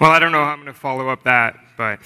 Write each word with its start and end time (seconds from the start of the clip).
Well, 0.00 0.10
I 0.10 0.18
don't 0.18 0.32
know 0.32 0.42
how 0.42 0.52
I'm 0.52 0.62
going 0.62 0.72
to 0.72 0.80
follow 0.80 1.10
up 1.10 1.24
that, 1.24 1.58
but 1.76 2.00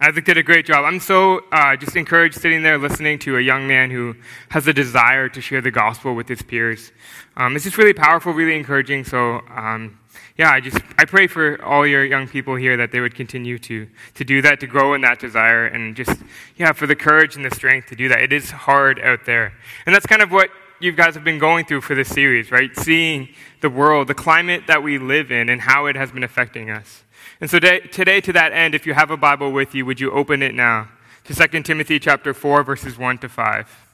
Isaac 0.00 0.24
did 0.24 0.36
a 0.38 0.42
great 0.42 0.66
job. 0.66 0.84
I'm 0.84 0.98
so 0.98 1.44
uh, 1.52 1.76
just 1.76 1.94
encouraged 1.94 2.34
sitting 2.34 2.64
there 2.64 2.78
listening 2.78 3.20
to 3.20 3.36
a 3.36 3.40
young 3.40 3.68
man 3.68 3.92
who 3.92 4.16
has 4.48 4.66
a 4.66 4.72
desire 4.72 5.28
to 5.28 5.40
share 5.40 5.60
the 5.60 5.70
gospel 5.70 6.16
with 6.16 6.28
his 6.28 6.42
peers. 6.42 6.90
Um, 7.36 7.54
it's 7.54 7.64
just 7.64 7.78
really 7.78 7.92
powerful, 7.92 8.32
really 8.32 8.56
encouraging. 8.56 9.04
So, 9.04 9.40
um, 9.54 10.00
yeah, 10.36 10.50
I 10.50 10.58
just 10.58 10.80
I 10.98 11.04
pray 11.04 11.28
for 11.28 11.62
all 11.62 11.86
your 11.86 12.04
young 12.04 12.26
people 12.26 12.56
here 12.56 12.76
that 12.76 12.90
they 12.90 12.98
would 12.98 13.14
continue 13.14 13.56
to 13.60 13.86
to 14.14 14.24
do 14.24 14.42
that, 14.42 14.58
to 14.58 14.66
grow 14.66 14.94
in 14.94 15.02
that 15.02 15.20
desire, 15.20 15.66
and 15.66 15.94
just 15.94 16.20
yeah, 16.56 16.72
for 16.72 16.88
the 16.88 16.96
courage 16.96 17.36
and 17.36 17.44
the 17.44 17.54
strength 17.54 17.86
to 17.90 17.94
do 17.94 18.08
that. 18.08 18.20
It 18.20 18.32
is 18.32 18.50
hard 18.50 18.98
out 18.98 19.26
there, 19.26 19.52
and 19.86 19.94
that's 19.94 20.06
kind 20.06 20.22
of 20.22 20.32
what 20.32 20.50
you 20.80 20.90
guys 20.90 21.14
have 21.14 21.24
been 21.24 21.38
going 21.38 21.66
through 21.66 21.82
for 21.82 21.94
this 21.94 22.08
series, 22.08 22.50
right? 22.50 22.76
Seeing 22.76 23.28
the 23.60 23.70
world, 23.70 24.08
the 24.08 24.14
climate 24.14 24.64
that 24.66 24.82
we 24.82 24.98
live 24.98 25.30
in, 25.30 25.48
and 25.48 25.60
how 25.60 25.86
it 25.86 25.94
has 25.94 26.10
been 26.10 26.24
affecting 26.24 26.68
us. 26.68 27.04
And 27.40 27.48
so 27.48 27.60
today, 27.60 27.80
today, 27.80 28.20
to 28.22 28.32
that 28.32 28.52
end, 28.52 28.74
if 28.74 28.84
you 28.84 28.94
have 28.94 29.12
a 29.12 29.16
Bible 29.16 29.52
with 29.52 29.72
you, 29.72 29.86
would 29.86 30.00
you 30.00 30.10
open 30.10 30.42
it 30.42 30.56
now 30.56 30.88
to 31.22 31.34
2 31.34 31.62
Timothy 31.62 32.00
chapter 32.00 32.34
4, 32.34 32.64
verses 32.64 32.98
1 32.98 33.18
to 33.18 33.28
5. 33.28 33.86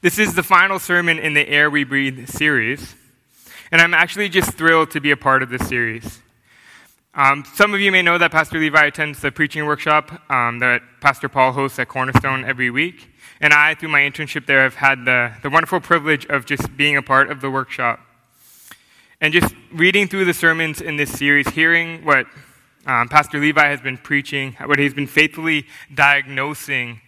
This 0.00 0.16
is 0.16 0.34
the 0.34 0.44
final 0.44 0.78
sermon 0.78 1.18
in 1.18 1.34
the 1.34 1.48
Air 1.48 1.70
We 1.70 1.82
Breathe 1.82 2.28
series, 2.28 2.94
and 3.72 3.80
I'm 3.80 3.94
actually 3.94 4.28
just 4.28 4.52
thrilled 4.52 4.92
to 4.92 5.00
be 5.00 5.10
a 5.10 5.16
part 5.16 5.42
of 5.42 5.50
this 5.50 5.66
series. 5.66 6.20
Um, 7.14 7.44
some 7.52 7.74
of 7.74 7.80
you 7.80 7.90
may 7.90 8.00
know 8.00 8.16
that 8.16 8.30
Pastor 8.30 8.60
Levi 8.60 8.84
attends 8.84 9.22
the 9.22 9.32
preaching 9.32 9.66
workshop 9.66 10.30
um, 10.30 10.60
that 10.60 10.82
Pastor 11.00 11.28
Paul 11.28 11.50
hosts 11.50 11.80
at 11.80 11.88
Cornerstone 11.88 12.44
every 12.44 12.70
week. 12.70 13.08
And 13.40 13.52
I, 13.52 13.74
through 13.74 13.88
my 13.88 14.02
internship 14.02 14.46
there, 14.46 14.62
have 14.62 14.76
had 14.76 15.04
the, 15.04 15.32
the 15.42 15.50
wonderful 15.50 15.80
privilege 15.80 16.26
of 16.26 16.46
just 16.46 16.76
being 16.76 16.96
a 16.96 17.02
part 17.02 17.28
of 17.28 17.40
the 17.40 17.50
workshop. 17.50 17.98
And 19.20 19.32
just 19.34 19.52
reading 19.72 20.06
through 20.06 20.26
the 20.26 20.34
sermons 20.34 20.80
in 20.80 20.96
this 20.96 21.10
series, 21.10 21.48
hearing 21.48 22.04
what 22.04 22.26
um, 22.88 23.06
Pastor 23.08 23.38
Levi 23.38 23.68
has 23.68 23.82
been 23.82 23.98
preaching, 23.98 24.54
what 24.64 24.78
he's 24.78 24.94
been 24.94 25.06
faithfully 25.06 25.66
diagnosing 25.94 27.02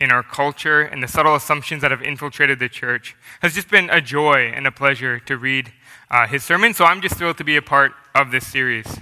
in 0.00 0.10
our 0.10 0.24
culture 0.24 0.80
and 0.80 1.02
the 1.02 1.08
subtle 1.08 1.36
assumptions 1.36 1.82
that 1.82 1.92
have 1.92 2.02
infiltrated 2.02 2.58
the 2.58 2.68
church 2.68 3.14
has 3.40 3.54
just 3.54 3.70
been 3.70 3.88
a 3.90 4.00
joy 4.00 4.50
and 4.52 4.66
a 4.66 4.72
pleasure 4.72 5.20
to 5.20 5.36
read 5.36 5.72
uh, 6.10 6.26
his 6.26 6.42
sermon. 6.42 6.74
So 6.74 6.84
I'm 6.84 7.00
just 7.00 7.14
thrilled 7.14 7.38
to 7.38 7.44
be 7.44 7.56
a 7.56 7.62
part 7.62 7.92
of 8.12 8.32
this 8.32 8.46
series. 8.46 8.98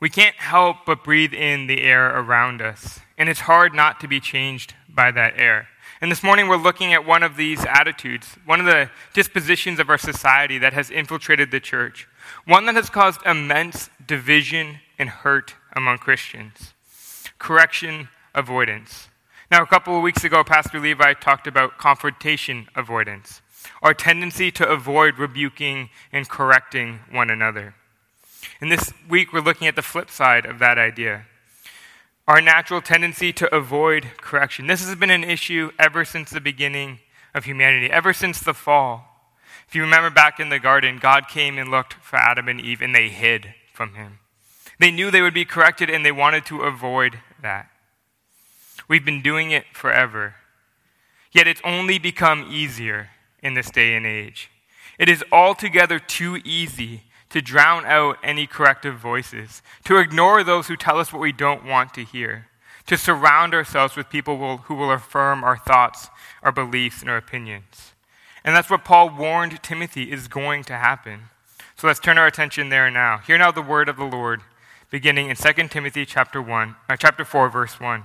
We 0.00 0.10
can't 0.10 0.36
help 0.36 0.76
but 0.86 1.02
breathe 1.02 1.34
in 1.34 1.66
the 1.66 1.82
air 1.82 2.16
around 2.16 2.62
us, 2.62 3.00
and 3.16 3.28
it's 3.28 3.40
hard 3.40 3.74
not 3.74 3.98
to 4.00 4.06
be 4.06 4.20
changed 4.20 4.74
by 4.88 5.10
that 5.10 5.34
air. 5.36 5.66
And 6.00 6.12
this 6.12 6.22
morning 6.22 6.46
we're 6.46 6.56
looking 6.56 6.92
at 6.92 7.04
one 7.04 7.24
of 7.24 7.36
these 7.36 7.64
attitudes, 7.64 8.36
one 8.44 8.60
of 8.60 8.66
the 8.66 8.90
dispositions 9.12 9.80
of 9.80 9.90
our 9.90 9.98
society 9.98 10.56
that 10.58 10.72
has 10.72 10.88
infiltrated 10.92 11.50
the 11.50 11.58
church, 11.58 12.06
one 12.44 12.66
that 12.66 12.74
has 12.74 12.90
caused 12.90 13.24
immense 13.26 13.90
division 14.04 14.80
and 14.98 15.08
hurt 15.08 15.54
among 15.74 15.98
Christians 15.98 16.74
correction 17.38 18.08
avoidance. 18.34 19.08
Now, 19.50 19.62
a 19.62 19.66
couple 19.66 19.96
of 19.96 20.02
weeks 20.02 20.24
ago, 20.24 20.42
Pastor 20.42 20.80
Levi 20.80 21.14
talked 21.14 21.46
about 21.46 21.78
confrontation 21.78 22.66
avoidance, 22.74 23.40
our 23.80 23.94
tendency 23.94 24.50
to 24.52 24.68
avoid 24.68 25.18
rebuking 25.18 25.90
and 26.12 26.28
correcting 26.28 26.98
one 27.12 27.30
another. 27.30 27.74
And 28.60 28.72
this 28.72 28.92
week, 29.08 29.32
we're 29.32 29.40
looking 29.40 29.68
at 29.68 29.76
the 29.76 29.82
flip 29.82 30.10
side 30.10 30.46
of 30.46 30.58
that 30.58 30.78
idea 30.78 31.26
our 32.28 32.42
natural 32.42 32.82
tendency 32.82 33.32
to 33.32 33.52
avoid 33.56 34.06
correction. 34.18 34.66
This 34.66 34.86
has 34.86 34.94
been 34.94 35.08
an 35.08 35.24
issue 35.24 35.70
ever 35.78 36.04
since 36.04 36.28
the 36.28 36.42
beginning 36.42 36.98
of 37.34 37.46
humanity, 37.46 37.90
ever 37.90 38.12
since 38.12 38.38
the 38.38 38.52
fall. 38.52 39.07
If 39.68 39.74
you 39.74 39.82
remember 39.82 40.08
back 40.08 40.40
in 40.40 40.48
the 40.48 40.58
garden, 40.58 40.98
God 40.98 41.28
came 41.28 41.58
and 41.58 41.70
looked 41.70 41.92
for 41.94 42.16
Adam 42.16 42.48
and 42.48 42.58
Eve, 42.58 42.80
and 42.80 42.94
they 42.94 43.10
hid 43.10 43.54
from 43.74 43.94
him. 43.94 44.20
They 44.78 44.90
knew 44.90 45.10
they 45.10 45.20
would 45.20 45.34
be 45.34 45.44
corrected, 45.44 45.90
and 45.90 46.06
they 46.06 46.12
wanted 46.12 46.46
to 46.46 46.62
avoid 46.62 47.20
that. 47.42 47.68
We've 48.88 49.04
been 49.04 49.20
doing 49.20 49.50
it 49.50 49.66
forever. 49.74 50.36
Yet 51.32 51.46
it's 51.46 51.60
only 51.64 51.98
become 51.98 52.48
easier 52.50 53.10
in 53.42 53.52
this 53.52 53.70
day 53.70 53.94
and 53.94 54.06
age. 54.06 54.50
It 54.98 55.10
is 55.10 55.22
altogether 55.30 55.98
too 55.98 56.38
easy 56.44 57.02
to 57.28 57.42
drown 57.42 57.84
out 57.84 58.16
any 58.22 58.46
corrective 58.46 58.98
voices, 58.98 59.60
to 59.84 59.98
ignore 59.98 60.42
those 60.42 60.68
who 60.68 60.76
tell 60.76 60.98
us 60.98 61.12
what 61.12 61.20
we 61.20 61.30
don't 61.30 61.66
want 61.66 61.92
to 61.92 62.04
hear, 62.04 62.46
to 62.86 62.96
surround 62.96 63.52
ourselves 63.52 63.96
with 63.96 64.08
people 64.08 64.56
who 64.56 64.74
will 64.74 64.90
affirm 64.90 65.44
our 65.44 65.58
thoughts, 65.58 66.08
our 66.42 66.52
beliefs, 66.52 67.02
and 67.02 67.10
our 67.10 67.18
opinions. 67.18 67.92
And 68.48 68.56
that's 68.56 68.70
what 68.70 68.82
Paul 68.82 69.10
warned 69.10 69.62
Timothy 69.62 70.10
is 70.10 70.26
going 70.26 70.64
to 70.64 70.72
happen. 70.72 71.24
So 71.76 71.86
let's 71.86 72.00
turn 72.00 72.16
our 72.16 72.26
attention 72.26 72.70
there 72.70 72.90
now. 72.90 73.18
Hear 73.18 73.36
now 73.36 73.50
the 73.50 73.60
word 73.60 73.90
of 73.90 73.98
the 73.98 74.06
Lord, 74.06 74.40
beginning 74.90 75.28
in 75.28 75.36
2 75.36 75.68
Timothy 75.68 76.06
chapter 76.06 76.40
1, 76.40 76.74
uh, 76.88 76.96
chapter 76.96 77.26
4, 77.26 77.50
verse 77.50 77.78
1. 77.78 78.04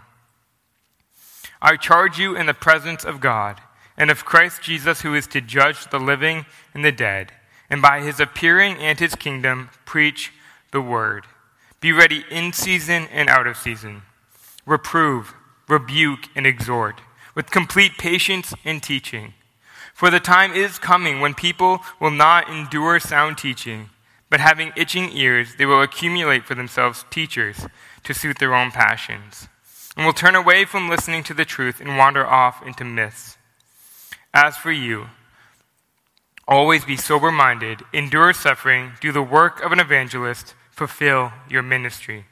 I 1.61 1.77
charge 1.77 2.19
you 2.19 2.35
in 2.35 2.45
the 2.45 2.53
presence 2.53 3.05
of 3.05 3.21
God 3.21 3.61
and 3.95 4.11
of 4.11 4.25
Christ 4.25 4.61
Jesus, 4.61 4.99
who 4.99 5.15
is 5.15 5.27
to 5.27 5.39
judge 5.39 5.89
the 5.89 5.97
living 5.97 6.45
and 6.73 6.83
the 6.83 6.91
dead, 6.91 7.31
and 7.69 7.81
by 7.81 8.01
his 8.01 8.19
appearing 8.19 8.75
and 8.79 8.99
his 8.99 9.15
kingdom, 9.15 9.69
preach 9.85 10.33
the 10.73 10.81
word. 10.81 11.23
Be 11.79 11.93
ready 11.93 12.25
in 12.29 12.51
season 12.51 13.07
and 13.13 13.29
out 13.29 13.47
of 13.47 13.55
season. 13.55 14.01
Reprove, 14.65 15.35
rebuke, 15.69 16.27
and 16.35 16.45
exhort 16.45 16.99
with 17.33 17.49
complete 17.49 17.97
patience 17.97 18.53
and 18.65 18.83
teaching. 18.83 19.35
For 19.93 20.09
the 20.09 20.19
time 20.19 20.53
is 20.53 20.79
coming 20.79 21.19
when 21.19 21.33
people 21.33 21.79
will 21.99 22.11
not 22.11 22.49
endure 22.49 22.99
sound 22.99 23.37
teaching, 23.37 23.89
but 24.29 24.39
having 24.39 24.73
itching 24.75 25.15
ears, 25.15 25.55
they 25.57 25.65
will 25.65 25.81
accumulate 25.81 26.45
for 26.45 26.55
themselves 26.55 27.05
teachers 27.11 27.67
to 28.03 28.13
suit 28.13 28.39
their 28.39 28.55
own 28.55 28.71
passions, 28.71 29.47
and 29.95 30.05
will 30.05 30.13
turn 30.13 30.35
away 30.35 30.65
from 30.65 30.89
listening 30.89 31.23
to 31.23 31.33
the 31.33 31.45
truth 31.45 31.79
and 31.79 31.97
wander 31.97 32.25
off 32.25 32.65
into 32.65 32.83
myths. 32.83 33.37
As 34.33 34.57
for 34.57 34.71
you, 34.71 35.09
always 36.47 36.83
be 36.83 36.97
sober 36.97 37.31
minded, 37.31 37.83
endure 37.93 38.33
suffering, 38.33 38.93
do 38.99 39.11
the 39.11 39.21
work 39.21 39.63
of 39.63 39.71
an 39.71 39.79
evangelist, 39.79 40.55
fulfill 40.71 41.31
your 41.47 41.61
ministry. 41.61 42.25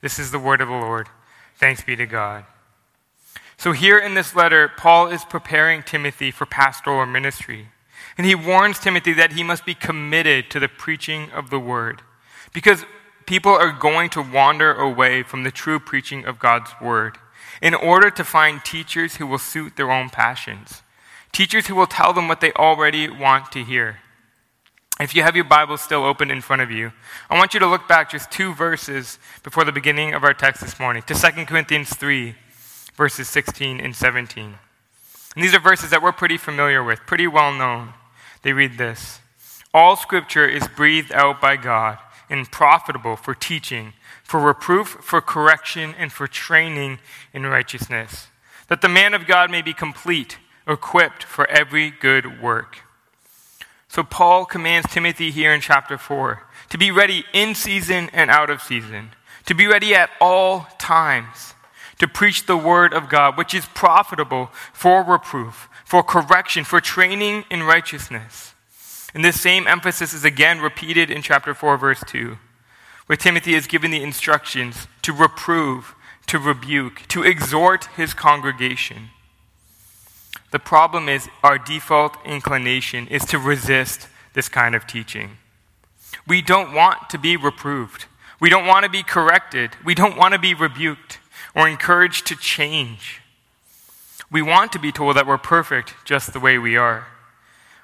This 0.00 0.18
is 0.18 0.32
the 0.32 0.40
word 0.40 0.60
of 0.60 0.68
the 0.68 0.74
Lord. 0.74 1.08
Thanks 1.56 1.84
be 1.84 1.94
to 1.94 2.06
God. 2.06 2.44
So, 3.56 3.72
here 3.72 3.98
in 3.98 4.14
this 4.14 4.34
letter, 4.34 4.70
Paul 4.76 5.08
is 5.08 5.24
preparing 5.24 5.82
Timothy 5.82 6.30
for 6.30 6.46
pastoral 6.46 7.06
ministry. 7.06 7.68
And 8.16 8.26
he 8.26 8.34
warns 8.34 8.78
Timothy 8.78 9.12
that 9.14 9.32
he 9.32 9.42
must 9.42 9.64
be 9.64 9.74
committed 9.74 10.50
to 10.50 10.60
the 10.60 10.68
preaching 10.68 11.30
of 11.30 11.50
the 11.50 11.58
word. 11.58 12.02
Because 12.52 12.84
people 13.26 13.52
are 13.52 13.72
going 13.72 14.10
to 14.10 14.22
wander 14.22 14.72
away 14.72 15.22
from 15.22 15.42
the 15.42 15.50
true 15.50 15.80
preaching 15.80 16.24
of 16.24 16.38
God's 16.38 16.70
word 16.80 17.18
in 17.62 17.74
order 17.74 18.10
to 18.10 18.24
find 18.24 18.64
teachers 18.64 19.16
who 19.16 19.26
will 19.26 19.38
suit 19.38 19.76
their 19.76 19.90
own 19.90 20.10
passions, 20.10 20.82
teachers 21.32 21.66
who 21.66 21.74
will 21.74 21.86
tell 21.86 22.12
them 22.12 22.28
what 22.28 22.40
they 22.40 22.52
already 22.52 23.08
want 23.08 23.50
to 23.52 23.64
hear. 23.64 23.98
If 25.00 25.14
you 25.14 25.22
have 25.22 25.34
your 25.34 25.44
Bible 25.44 25.76
still 25.76 26.04
open 26.04 26.30
in 26.30 26.40
front 26.40 26.62
of 26.62 26.70
you, 26.70 26.92
I 27.28 27.36
want 27.36 27.52
you 27.52 27.60
to 27.60 27.66
look 27.66 27.88
back 27.88 28.10
just 28.10 28.30
two 28.30 28.54
verses 28.54 29.18
before 29.42 29.64
the 29.64 29.72
beginning 29.72 30.14
of 30.14 30.22
our 30.22 30.34
text 30.34 30.60
this 30.60 30.78
morning 30.78 31.02
to 31.06 31.14
2 31.14 31.46
Corinthians 31.46 31.92
3, 31.94 32.36
verses 32.94 33.28
16 33.28 33.80
and 33.80 33.94
17. 33.94 34.54
And 35.34 35.44
these 35.44 35.54
are 35.54 35.60
verses 35.60 35.90
that 35.90 36.02
we're 36.02 36.12
pretty 36.12 36.36
familiar 36.36 36.82
with, 36.82 37.00
pretty 37.06 37.26
well 37.26 37.52
known. 37.52 37.94
They 38.42 38.52
read 38.52 38.78
this 38.78 39.20
All 39.72 39.96
scripture 39.96 40.46
is 40.46 40.68
breathed 40.68 41.12
out 41.12 41.40
by 41.40 41.56
God 41.56 41.98
and 42.30 42.50
profitable 42.50 43.16
for 43.16 43.34
teaching, 43.34 43.92
for 44.22 44.40
reproof, 44.40 44.88
for 45.00 45.20
correction, 45.20 45.94
and 45.98 46.12
for 46.12 46.26
training 46.26 46.98
in 47.32 47.44
righteousness, 47.44 48.28
that 48.68 48.80
the 48.80 48.88
man 48.88 49.12
of 49.12 49.26
God 49.26 49.50
may 49.50 49.62
be 49.62 49.74
complete, 49.74 50.38
equipped 50.66 51.22
for 51.22 51.48
every 51.50 51.90
good 51.90 52.40
work. 52.40 52.78
So, 53.88 54.02
Paul 54.02 54.44
commands 54.44 54.88
Timothy 54.90 55.30
here 55.30 55.52
in 55.52 55.60
chapter 55.60 55.98
4 55.98 56.42
to 56.70 56.78
be 56.78 56.90
ready 56.90 57.24
in 57.32 57.54
season 57.54 58.08
and 58.12 58.30
out 58.30 58.50
of 58.50 58.62
season, 58.62 59.10
to 59.46 59.54
be 59.54 59.66
ready 59.66 59.94
at 59.94 60.10
all 60.20 60.66
times 60.78 61.53
to 61.98 62.08
preach 62.08 62.46
the 62.46 62.56
word 62.56 62.92
of 62.92 63.08
God, 63.08 63.36
which 63.36 63.54
is 63.54 63.66
profitable 63.66 64.50
for 64.72 65.02
reproof, 65.02 65.68
for 65.84 66.02
correction, 66.02 66.64
for 66.64 66.80
training 66.80 67.44
in 67.50 67.62
righteousness. 67.62 68.54
And 69.14 69.24
this 69.24 69.40
same 69.40 69.66
emphasis 69.68 70.12
is 70.12 70.24
again 70.24 70.60
repeated 70.60 71.10
in 71.10 71.22
chapter 71.22 71.54
4, 71.54 71.76
verse 71.76 72.02
2, 72.06 72.36
where 73.06 73.16
Timothy 73.16 73.54
is 73.54 73.66
given 73.66 73.90
the 73.90 74.02
instructions 74.02 74.88
to 75.02 75.12
reprove, 75.12 75.94
to 76.26 76.38
rebuke, 76.38 77.02
to 77.08 77.22
exhort 77.22 77.84
his 77.96 78.12
congregation. 78.12 79.10
The 80.50 80.58
problem 80.58 81.08
is 81.08 81.28
our 81.42 81.58
default 81.58 82.16
inclination 82.24 83.06
is 83.08 83.24
to 83.26 83.38
resist 83.38 84.08
this 84.34 84.48
kind 84.48 84.74
of 84.74 84.86
teaching. 84.86 85.38
We 86.26 86.42
don't 86.42 86.72
want 86.72 87.10
to 87.10 87.18
be 87.18 87.36
reproved. 87.36 88.06
We 88.40 88.50
don't 88.50 88.66
want 88.66 88.84
to 88.84 88.90
be 88.90 89.02
corrected. 89.02 89.76
We 89.84 89.94
don't 89.94 90.16
want 90.16 90.32
to 90.32 90.40
be 90.40 90.54
rebuked 90.54 91.18
or 91.54 91.68
encouraged 91.68 92.26
to 92.26 92.36
change. 92.36 93.20
We 94.30 94.42
want 94.42 94.72
to 94.72 94.78
be 94.78 94.92
told 94.92 95.16
that 95.16 95.26
we're 95.26 95.38
perfect 95.38 95.94
just 96.04 96.32
the 96.32 96.40
way 96.40 96.58
we 96.58 96.76
are. 96.76 97.06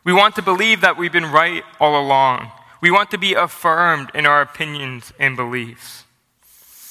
We 0.04 0.12
want 0.12 0.34
to 0.36 0.42
believe 0.42 0.80
that 0.80 0.96
we've 0.96 1.12
been 1.12 1.30
right 1.30 1.62
all 1.78 2.00
along, 2.00 2.50
We 2.82 2.90
want 2.90 3.10
to 3.10 3.18
be 3.18 3.34
affirmed 3.34 4.10
in 4.14 4.24
our 4.24 4.40
opinions 4.40 5.12
and 5.18 5.36
beliefs. 5.36 6.04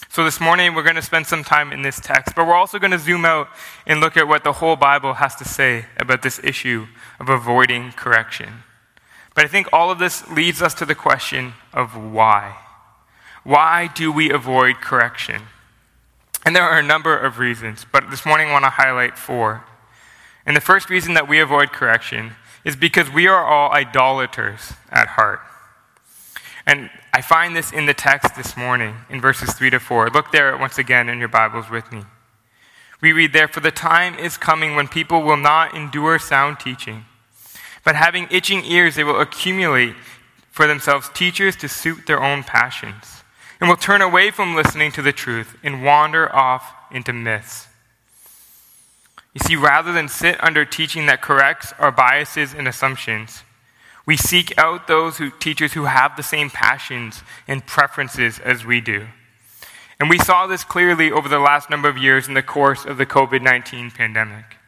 So 0.07 0.23
this 0.23 0.39
morning 0.39 0.75
we're 0.75 0.83
going 0.83 0.95
to 0.95 1.01
spend 1.01 1.25
some 1.25 1.43
time 1.43 1.71
in 1.71 1.81
this 1.81 1.99
text, 1.99 2.35
but 2.35 2.45
we're 2.45 2.53
also 2.53 2.77
going 2.77 2.91
to 2.91 2.99
zoom 2.99 3.25
out 3.25 3.47
and 3.87 3.99
look 3.99 4.15
at 4.15 4.27
what 4.27 4.43
the 4.43 4.53
whole 4.53 4.75
Bible 4.75 5.15
has 5.15 5.35
to 5.37 5.45
say 5.45 5.87
about 5.97 6.21
this 6.21 6.39
issue 6.43 6.87
of 7.19 7.27
avoiding 7.27 7.91
correction. 7.93 8.63
But 9.33 9.45
I 9.45 9.47
think 9.47 9.67
all 9.73 9.89
of 9.89 9.97
this 9.97 10.27
leads 10.29 10.61
us 10.61 10.73
to 10.75 10.85
the 10.85 10.95
question 10.95 11.53
of 11.73 11.95
why. 11.95 12.57
Why 13.43 13.87
do 13.87 14.11
we 14.11 14.29
avoid 14.29 14.75
correction? 14.75 15.41
And 16.45 16.55
there 16.55 16.63
are 16.63 16.79
a 16.79 16.83
number 16.83 17.17
of 17.17 17.39
reasons, 17.39 17.85
but 17.91 18.09
this 18.09 18.25
morning 18.25 18.49
I 18.49 18.51
want 18.53 18.65
to 18.65 18.69
highlight 18.69 19.17
four. 19.17 19.63
And 20.45 20.55
the 20.55 20.61
first 20.61 20.89
reason 20.89 21.13
that 21.13 21.27
we 21.27 21.39
avoid 21.39 21.71
correction 21.71 22.33
is 22.63 22.75
because 22.75 23.09
we 23.09 23.27
are 23.27 23.45
all 23.45 23.71
idolaters 23.71 24.73
at 24.89 25.09
heart. 25.09 25.41
And 26.65 26.89
I 27.13 27.21
find 27.21 27.55
this 27.55 27.71
in 27.71 27.85
the 27.85 27.93
text 27.93 28.35
this 28.35 28.55
morning 28.55 28.95
in 29.09 29.19
verses 29.19 29.53
3 29.53 29.69
to 29.71 29.79
4. 29.79 30.09
Look 30.09 30.31
there 30.31 30.55
once 30.57 30.77
again 30.77 31.09
in 31.09 31.19
your 31.19 31.27
Bibles 31.27 31.69
with 31.69 31.91
me. 31.91 32.03
We 33.01 33.11
read 33.11 33.33
there, 33.33 33.47
For 33.47 33.59
the 33.59 33.71
time 33.71 34.15
is 34.15 34.37
coming 34.37 34.75
when 34.75 34.87
people 34.87 35.23
will 35.23 35.37
not 35.37 35.73
endure 35.73 36.19
sound 36.19 36.59
teaching, 36.59 37.05
but 37.83 37.95
having 37.95 38.27
itching 38.29 38.63
ears, 38.65 38.95
they 38.95 39.03
will 39.03 39.19
accumulate 39.19 39.95
for 40.51 40.67
themselves 40.67 41.09
teachers 41.13 41.55
to 41.55 41.69
suit 41.69 42.05
their 42.05 42.21
own 42.21 42.43
passions, 42.43 43.18
and 43.59 43.69
will 43.69 43.77
turn 43.77 44.01
away 44.01 44.31
from 44.31 44.55
listening 44.55 44.91
to 44.93 45.01
the 45.01 45.11
truth 45.11 45.57
and 45.63 45.83
wander 45.83 46.33
off 46.33 46.73
into 46.91 47.13
myths. 47.13 47.67
You 49.33 49.41
see, 49.45 49.55
rather 49.55 49.93
than 49.93 50.07
sit 50.07 50.41
under 50.43 50.65
teaching 50.65 51.05
that 51.05 51.21
corrects 51.21 51.73
our 51.77 51.91
biases 51.91 52.53
and 52.53 52.67
assumptions, 52.67 53.43
we 54.05 54.17
seek 54.17 54.57
out 54.57 54.87
those 54.87 55.17
who, 55.17 55.29
teachers 55.29 55.73
who 55.73 55.85
have 55.85 56.17
the 56.17 56.23
same 56.23 56.49
passions 56.49 57.21
and 57.47 57.65
preferences 57.65 58.39
as 58.39 58.65
we 58.65 58.81
do. 58.81 59.07
And 59.99 60.09
we 60.09 60.17
saw 60.17 60.47
this 60.47 60.63
clearly 60.63 61.11
over 61.11 61.27
the 61.27 61.39
last 61.39 61.69
number 61.69 61.89
of 61.89 61.97
years 61.97 62.27
in 62.27 62.33
the 62.33 62.41
course 62.41 62.85
of 62.85 62.97
the 62.97 63.05
COVID 63.05 63.41
19 63.41 63.91
pandemic. 63.91 64.58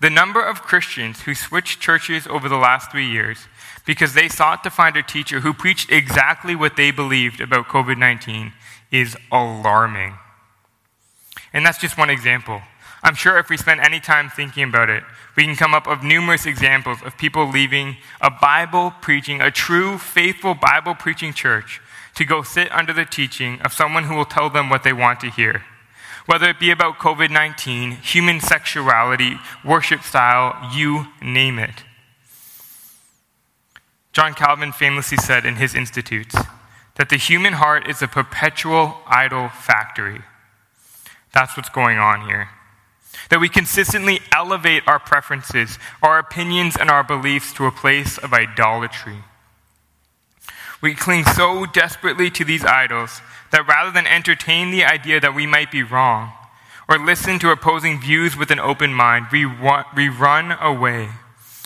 The 0.00 0.10
number 0.10 0.42
of 0.44 0.62
Christians 0.62 1.22
who 1.22 1.34
switched 1.34 1.80
churches 1.80 2.26
over 2.26 2.48
the 2.48 2.56
last 2.56 2.90
three 2.90 3.08
years 3.08 3.46
because 3.86 4.14
they 4.14 4.28
sought 4.28 4.62
to 4.64 4.70
find 4.70 4.96
a 4.96 5.02
teacher 5.02 5.40
who 5.40 5.52
preached 5.52 5.90
exactly 5.90 6.54
what 6.54 6.76
they 6.76 6.90
believed 6.90 7.40
about 7.40 7.66
COVID 7.66 7.98
19 7.98 8.52
is 8.90 9.16
alarming. 9.30 10.14
And 11.52 11.64
that's 11.64 11.78
just 11.78 11.96
one 11.96 12.10
example. 12.10 12.62
I'm 13.02 13.14
sure 13.14 13.38
if 13.38 13.50
we 13.50 13.56
spend 13.58 13.80
any 13.80 14.00
time 14.00 14.30
thinking 14.30 14.64
about 14.64 14.88
it, 14.88 15.04
we 15.36 15.44
can 15.44 15.56
come 15.56 15.74
up 15.74 15.86
with 15.86 16.02
numerous 16.02 16.46
examples 16.46 17.02
of 17.02 17.18
people 17.18 17.46
leaving 17.46 17.98
a 18.20 18.30
Bible 18.30 18.94
preaching, 19.02 19.42
a 19.42 19.50
true, 19.50 19.98
faithful 19.98 20.54
Bible 20.54 20.94
preaching 20.94 21.34
church 21.34 21.82
to 22.14 22.24
go 22.24 22.42
sit 22.42 22.72
under 22.72 22.92
the 22.92 23.04
teaching 23.04 23.60
of 23.60 23.72
someone 23.72 24.04
who 24.04 24.14
will 24.14 24.24
tell 24.24 24.48
them 24.48 24.70
what 24.70 24.84
they 24.84 24.92
want 24.92 25.20
to 25.20 25.30
hear. 25.30 25.64
Whether 26.26 26.48
it 26.48 26.58
be 26.58 26.70
about 26.70 26.98
COVID 26.98 27.30
19, 27.30 27.92
human 27.92 28.40
sexuality, 28.40 29.36
worship 29.64 30.02
style, 30.02 30.70
you 30.74 31.06
name 31.22 31.58
it. 31.58 31.84
John 34.12 34.32
Calvin 34.34 34.72
famously 34.72 35.18
said 35.18 35.44
in 35.44 35.56
his 35.56 35.74
Institutes 35.74 36.36
that 36.94 37.08
the 37.08 37.16
human 37.16 37.54
heart 37.54 37.88
is 37.88 38.00
a 38.00 38.08
perpetual 38.08 38.98
idol 39.06 39.48
factory. 39.48 40.22
That's 41.32 41.56
what's 41.56 41.68
going 41.68 41.98
on 41.98 42.26
here 42.26 42.48
that 43.30 43.40
we 43.40 43.48
consistently 43.48 44.20
elevate 44.32 44.82
our 44.86 44.98
preferences, 44.98 45.78
our 46.02 46.18
opinions, 46.18 46.76
and 46.76 46.90
our 46.90 47.04
beliefs 47.04 47.52
to 47.54 47.66
a 47.66 47.72
place 47.72 48.18
of 48.18 48.32
idolatry. 48.32 49.18
We 50.84 50.94
cling 50.94 51.24
so 51.24 51.64
desperately 51.64 52.30
to 52.32 52.44
these 52.44 52.62
idols 52.62 53.22
that 53.52 53.66
rather 53.66 53.90
than 53.90 54.06
entertain 54.06 54.70
the 54.70 54.84
idea 54.84 55.18
that 55.18 55.34
we 55.34 55.46
might 55.46 55.70
be 55.70 55.82
wrong 55.82 56.34
or 56.86 56.98
listen 56.98 57.38
to 57.38 57.50
opposing 57.50 57.98
views 57.98 58.36
with 58.36 58.50
an 58.50 58.60
open 58.60 58.92
mind, 58.92 59.28
we, 59.32 59.46
we 59.96 60.10
run 60.10 60.52
away 60.60 61.08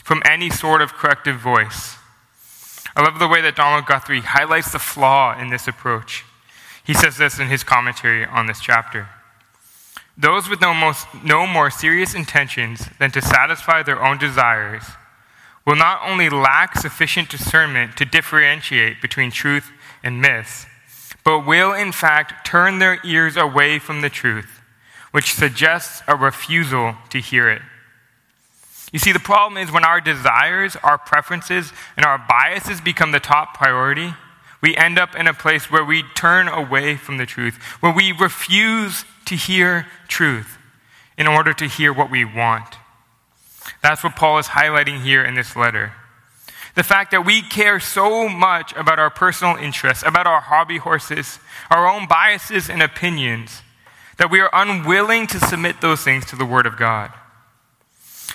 from 0.05 0.23
any 0.25 0.51
sort 0.51 0.81
of 0.81 0.93
corrective 0.93 1.41
voice. 1.41 1.97
I 2.95 3.03
love 3.03 3.19
the 3.19 3.27
way 3.27 3.41
that 3.41 3.57
Donald 3.57 3.87
Guthrie 3.87 4.21
highlights 4.21 4.71
the 4.71 4.79
flaw 4.79 5.37
in 5.37 5.51
this 5.51 5.67
approach. 5.67 6.25
He 6.85 6.95
says 6.95 7.17
this 7.17 7.41
in 7.41 7.49
his 7.49 7.65
commentary 7.65 8.25
on 8.25 8.47
this 8.47 8.61
chapter. 8.61 9.09
Those 10.17 10.49
with 10.49 10.61
no, 10.61 10.73
most, 10.73 11.09
no 11.25 11.45
more 11.45 11.71
serious 11.71 12.15
intentions 12.15 12.89
than 13.01 13.11
to 13.11 13.21
satisfy 13.21 13.83
their 13.83 14.01
own 14.01 14.19
desires 14.19 14.85
will 15.69 15.77
not 15.77 16.01
only 16.03 16.31
lack 16.31 16.79
sufficient 16.79 17.29
discernment 17.29 17.95
to 17.95 18.07
differentiate 18.07 19.03
between 19.03 19.31
truth 19.31 19.71
and 20.03 20.19
myths, 20.19 20.65
but 21.23 21.47
will 21.47 21.75
in 21.75 21.93
fact 21.93 22.47
turn 22.47 22.79
their 22.79 22.99
ears 23.05 23.37
away 23.37 23.79
from 23.79 24.01
the 24.01 24.09
truth, 24.09 24.63
which 25.11 25.35
suggests 25.35 26.03
a 26.09 26.17
refusal 26.17 26.95
to 27.11 27.21
hear 27.21 27.51
it. 27.51 27.61
You 28.95 28.99
see, 28.99 29.13
the 29.13 29.19
problem 29.19 29.63
is 29.63 29.71
when 29.71 29.85
our 29.85 30.01
desires, 30.01 30.75
our 30.83 30.97
preferences, 30.97 31.71
and 31.99 32.07
our 32.07 32.17
biases 32.17 32.81
become 32.81 33.13
the 33.13 33.21
top 33.21 33.53
priority, 33.53 34.15
we 34.63 34.75
end 34.75 34.99
up 34.99 35.15
in 35.15 35.27
a 35.27 35.35
place 35.35 35.71
where 35.71 35.85
we 35.85 36.03
turn 36.15 36.49
away 36.49 36.97
from 36.97 37.19
the 37.19 37.27
truth, 37.27 37.57
where 37.81 37.93
we 37.93 38.11
refuse 38.13 39.05
to 39.27 39.35
hear 39.37 39.87
truth 40.09 40.57
in 41.19 41.27
order 41.27 41.53
to 41.53 41.67
hear 41.67 41.93
what 41.93 42.11
we 42.11 42.25
want. 42.25 42.79
That's 43.83 44.03
what 44.03 44.17
Paul 44.17 44.39
is 44.39 44.49
highlighting 44.49 45.03
here 45.03 45.25
in 45.25 45.35
this 45.35 45.57
letter. 45.57 45.93
The 46.75 46.83
fact 46.83 47.11
that 47.11 47.27
we 47.27 47.43
care 47.43 47.81
so 47.81 48.29
much 48.29 48.73
about 48.77 48.99
our 48.99 49.11
personal 49.11 49.57
interests, 49.57 50.05
about 50.07 50.27
our 50.27 50.41
hobby 50.41 50.79
horses, 50.79 51.39
our 51.71 51.89
own 51.89 52.07
biases 52.07 52.71
and 52.71 52.83
opinions, 52.83 53.63
that 54.17 54.31
we 54.31 54.41
are 54.41 54.51
unwilling 54.53 55.27
to 55.29 55.41
submit 55.41 55.81
those 55.81 56.03
things 56.03 56.25
to 56.27 56.37
the 56.37 56.45
Word 56.45 56.67
of 56.67 56.77
God. 56.77 57.13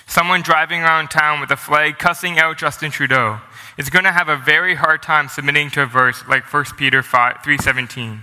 Someone 0.06 0.42
driving 0.42 0.80
around 0.80 1.08
town 1.08 1.40
with 1.40 1.50
a 1.50 1.56
flag 1.56 1.98
cussing 1.98 2.38
out 2.38 2.58
Justin 2.58 2.90
Trudeau 2.90 3.40
is 3.78 3.90
going 3.90 4.04
to 4.04 4.12
have 4.12 4.28
a 4.28 4.36
very 4.36 4.74
hard 4.74 5.02
time 5.02 5.28
submitting 5.28 5.70
to 5.70 5.82
a 5.82 5.86
verse 5.86 6.22
like 6.28 6.52
1 6.52 6.64
Peter 6.76 7.02
5, 7.02 7.36
3.17 7.36 8.20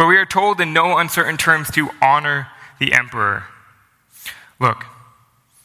where 0.00 0.08
we 0.08 0.16
are 0.16 0.24
told 0.24 0.62
in 0.62 0.72
no 0.72 0.96
uncertain 0.96 1.36
terms 1.36 1.70
to 1.70 1.90
honor 2.00 2.48
the 2.78 2.94
emperor. 2.94 3.44
Look, 4.58 4.86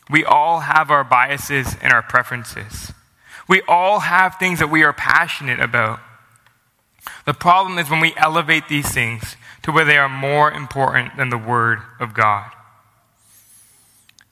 we 0.09 0.23
all 0.23 0.61
have 0.61 0.91
our 0.91 1.03
biases 1.03 1.75
and 1.81 1.91
our 1.91 2.03
preferences. 2.03 2.93
We 3.47 3.61
all 3.67 4.01
have 4.01 4.35
things 4.35 4.59
that 4.59 4.69
we 4.69 4.83
are 4.83 4.93
passionate 4.93 5.59
about. 5.59 5.99
The 7.25 7.33
problem 7.33 7.77
is 7.77 7.89
when 7.89 7.99
we 7.99 8.13
elevate 8.17 8.67
these 8.67 8.91
things 8.91 9.35
to 9.63 9.71
where 9.71 9.85
they 9.85 9.97
are 9.97 10.09
more 10.09 10.51
important 10.51 11.17
than 11.17 11.29
the 11.29 11.37
Word 11.37 11.79
of 11.99 12.13
God. 12.13 12.51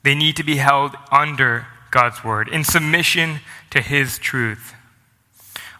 They 0.02 0.14
need 0.14 0.36
to 0.36 0.44
be 0.44 0.56
held 0.56 0.94
under 1.10 1.66
God's 1.90 2.22
Word, 2.22 2.48
in 2.48 2.62
submission 2.62 3.40
to 3.70 3.80
His 3.80 4.18
truth. 4.18 4.74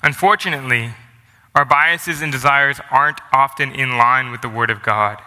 Unfortunately, 0.03 0.95
our 1.55 1.65
biases 1.65 2.21
and 2.21 2.33
desires 2.33 2.81
aren't 2.91 3.21
often 3.33 3.73
in 3.73 3.97
line 3.97 4.33
with 4.33 4.43
the 4.43 4.49
Word 4.49 4.71
of 4.71 4.83
God. 4.83 5.21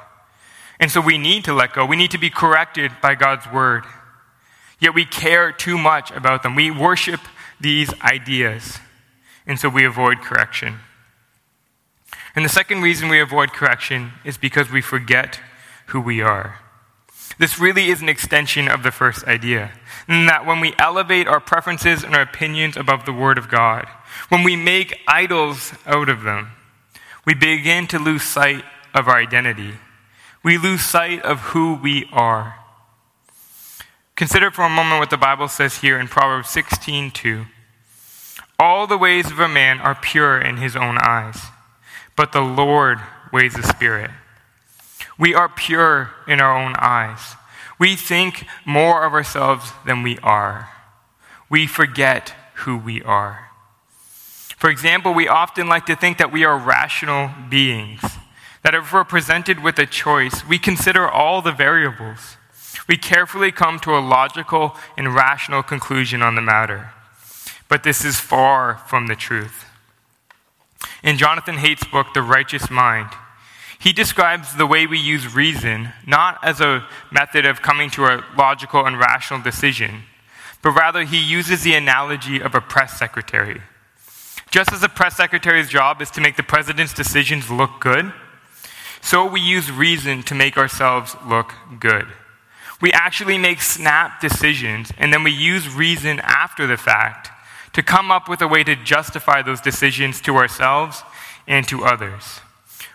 And 0.80 0.92
so 0.92 1.00
we 1.00 1.18
need 1.18 1.46
to 1.46 1.54
let 1.54 1.74
go. 1.74 1.86
We 1.86 1.96
need 1.96 2.12
to 2.12 2.18
be 2.18 2.30
corrected 2.30 2.92
by 3.02 3.16
God's 3.16 3.52
Word. 3.52 3.86
Yet 4.80 4.94
we 4.94 5.06
care 5.06 5.52
too 5.52 5.78
much 5.78 6.12
about 6.12 6.44
them. 6.44 6.56
We 6.56 6.72
worship 6.72 7.22
these 7.60 7.94
ideas. 8.02 8.80
And 9.46 9.60
so 9.60 9.70
we 9.70 9.86
avoid 9.86 10.20
correction. 10.20 10.80
And 12.36 12.46
the 12.46 12.50
second 12.50 12.82
reason 12.82 13.10
we 13.10 13.20
avoid 13.20 13.52
correction 13.52 14.12
is 14.24 14.38
because 14.38 14.72
we 14.72 14.82
forget 14.82 15.40
who 15.88 16.02
we 16.02 16.22
are. 16.22 16.60
This 17.40 17.60
really 17.60 17.90
is 17.90 18.02
an 18.02 18.10
extension 18.10 18.68
of 18.68 18.84
the 18.84 18.92
first 18.92 19.26
idea. 19.26 19.72
In 20.08 20.26
that 20.26 20.46
when 20.46 20.60
we 20.60 20.74
elevate 20.80 21.28
our 21.28 21.40
preferences 21.40 22.04
and 22.04 22.16
our 22.16 22.22
opinions 22.22 22.78
above 22.78 23.06
the 23.06 23.14
Word 23.14 23.38
of 23.38 23.50
God, 23.50 23.88
when 24.30 24.44
we 24.44 24.56
make 24.56 25.00
idols 25.08 25.74
out 25.86 26.10
of 26.10 26.24
them, 26.24 26.52
we 27.26 27.34
begin 27.34 27.88
to 27.88 28.00
lose 28.00 28.24
sight 28.24 28.64
of 28.94 29.08
our 29.08 29.18
identity. 29.18 29.74
We 30.44 30.58
lose 30.58 30.82
sight 30.82 31.22
of 31.24 31.40
who 31.40 31.76
we 31.76 32.08
are. 32.12 32.56
Consider 34.18 34.50
for 34.50 34.64
a 34.64 34.70
moment 34.70 35.00
what 35.00 35.12
the 35.12 35.16
Bible 35.16 35.48
says 35.48 35.78
here 35.78 36.00
in 36.00 36.08
Proverbs 36.08 36.50
16:2. 36.50 37.46
All 38.58 38.88
the 38.88 38.98
ways 38.98 39.30
of 39.30 39.40
a 39.40 39.48
man 39.48 39.80
are 39.80 39.94
pure 39.94 40.40
in 40.40 40.58
his 40.58 40.76
own 40.76 40.98
eyes, 40.98 41.52
but 42.16 42.32
the 42.32 42.42
Lord 42.42 43.00
weighs 43.32 43.54
the 43.54 43.62
spirit. 43.62 44.10
We 45.20 45.36
are 45.36 45.48
pure 45.48 46.16
in 46.26 46.42
our 46.42 46.52
own 46.52 46.76
eyes. 46.80 47.36
We 47.78 47.96
think 47.96 48.48
more 48.66 49.04
of 49.04 49.14
ourselves 49.14 49.72
than 49.86 50.02
we 50.02 50.18
are. 50.24 50.70
We 51.48 51.68
forget 51.68 52.34
who 52.66 52.76
we 52.76 53.04
are. 53.04 53.52
For 54.58 54.72
example, 54.72 55.14
we 55.14 55.28
often 55.28 55.68
like 55.68 55.86
to 55.86 55.96
think 55.96 56.18
that 56.18 56.32
we 56.32 56.44
are 56.44 56.58
rational 56.58 57.30
beings, 57.50 58.02
that 58.64 58.74
if 58.74 58.92
we're 58.92 59.04
presented 59.04 59.62
with 59.62 59.78
a 59.78 59.86
choice, 59.86 60.44
we 60.44 60.58
consider 60.58 61.08
all 61.08 61.44
the 61.44 61.52
variables. 61.52 62.38
We 62.88 62.98
carefully 62.98 63.52
come 63.52 63.80
to 63.82 63.98
a 63.98 64.00
logical 64.00 64.76
and 64.96 65.14
rational 65.14 65.62
conclusion 65.62 66.22
on 66.22 66.36
the 66.36 66.42
matter. 66.42 66.92
But 67.68 67.84
this 67.84 68.06
is 68.06 68.20
far 68.20 68.78
from 68.88 69.08
the 69.08 69.16
truth. 69.16 69.66
In 71.04 71.18
Jonathan 71.18 71.56
Haidt's 71.56 71.86
book, 71.86 72.14
The 72.14 72.22
Righteous 72.22 72.70
Mind, 72.70 73.10
he 73.80 73.94
describes 73.94 74.56
the 74.56 74.66
way 74.66 74.88
we 74.88 74.98
use 74.98 75.36
reason 75.36 75.90
not 76.06 76.40
as 76.44 76.62
a 76.62 76.88
method 77.12 77.46
of 77.46 77.62
coming 77.62 77.90
to 77.92 78.06
a 78.06 78.24
logical 78.38 78.86
and 78.86 78.98
rational 78.98 79.42
decision, 79.42 80.04
but 80.62 80.72
rather 80.72 81.04
he 81.04 81.20
uses 81.20 81.64
the 81.64 81.76
analogy 81.76 82.40
of 82.40 82.56
a 82.56 82.62
press 82.62 82.98
secretary. 82.98 83.62
Just 84.50 84.72
as 84.72 84.82
a 84.82 84.90
press 84.90 85.18
secretary's 85.18 85.70
job 85.70 86.02
is 86.02 86.10
to 86.12 86.22
make 86.22 86.38
the 86.38 86.44
president's 86.44 86.94
decisions 86.94 87.52
look 87.52 87.80
good, 87.80 88.12
so 89.02 89.26
we 89.26 89.42
use 89.42 89.72
reason 89.72 90.24
to 90.24 90.34
make 90.34 90.58
ourselves 90.58 91.16
look 91.28 91.54
good. 91.80 92.08
We 92.80 92.92
actually 92.92 93.38
make 93.38 93.62
snap 93.62 94.22
decisions, 94.22 94.92
and 94.98 95.12
then 95.12 95.24
we 95.24 95.32
use 95.32 95.74
reason 95.74 96.20
after 96.20 96.68
the 96.68 96.78
fact 96.78 97.32
to 97.74 97.84
come 97.84 98.12
up 98.12 98.30
with 98.30 98.42
a 98.42 98.48
way 98.48 98.64
to 98.64 98.76
justify 98.76 99.42
those 99.42 99.62
decisions 99.62 100.22
to 100.22 100.36
ourselves 100.36 101.04
and 101.48 101.68
to 101.68 101.86
others. 101.86 102.42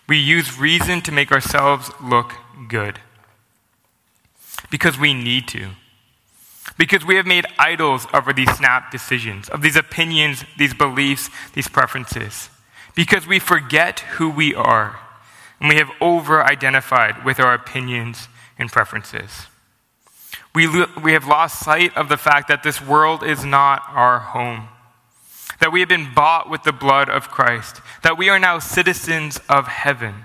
We 0.08 0.18
use 0.18 0.58
reason 0.58 1.00
to 1.02 1.12
make 1.12 1.32
ourselves 1.32 1.90
look 2.02 2.34
good. 2.68 2.98
Because 4.70 4.98
we 4.98 5.14
need 5.14 5.48
to. 5.48 5.70
Because 6.78 7.04
we 7.04 7.16
have 7.16 7.26
made 7.26 7.46
idols 7.58 8.06
over 8.14 8.32
these 8.32 8.50
snap 8.56 8.90
decisions, 8.90 9.48
of 9.48 9.62
these 9.62 9.76
opinions, 9.76 10.44
these 10.58 10.74
beliefs, 10.74 11.28
these 11.54 11.68
preferences. 11.68 12.50
Because 12.94 13.26
we 13.26 13.38
forget 13.38 14.00
who 14.00 14.30
we 14.30 14.54
are, 14.54 14.98
and 15.60 15.68
we 15.68 15.76
have 15.76 15.90
over 16.00 16.42
identified 16.42 17.24
with 17.24 17.40
our 17.40 17.54
opinions 17.54 18.28
and 18.58 18.70
preferences. 18.70 19.46
We, 20.54 20.66
we 21.02 21.12
have 21.12 21.26
lost 21.26 21.60
sight 21.60 21.96
of 21.96 22.08
the 22.08 22.16
fact 22.16 22.48
that 22.48 22.62
this 22.62 22.80
world 22.80 23.22
is 23.22 23.44
not 23.44 23.82
our 23.88 24.18
home 24.18 24.68
that 25.62 25.72
we 25.72 25.78
have 25.78 25.88
been 25.88 26.12
bought 26.12 26.50
with 26.50 26.64
the 26.64 26.72
blood 26.72 27.08
of 27.08 27.30
Christ, 27.30 27.80
that 28.02 28.18
we 28.18 28.28
are 28.28 28.40
now 28.40 28.58
citizens 28.58 29.38
of 29.48 29.68
heaven. 29.68 30.24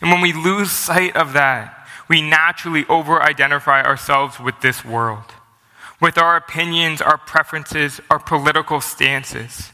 And 0.00 0.10
when 0.10 0.20
we 0.20 0.32
lose 0.32 0.72
sight 0.72 1.14
of 1.14 1.34
that, 1.34 1.86
we 2.08 2.20
naturally 2.20 2.84
over 2.88 3.22
identify 3.22 3.84
ourselves 3.84 4.40
with 4.40 4.60
this 4.62 4.84
world, 4.84 5.22
with 6.00 6.18
our 6.18 6.36
opinions, 6.36 7.00
our 7.00 7.16
preferences, 7.16 8.00
our 8.10 8.18
political 8.18 8.80
stances. 8.80 9.70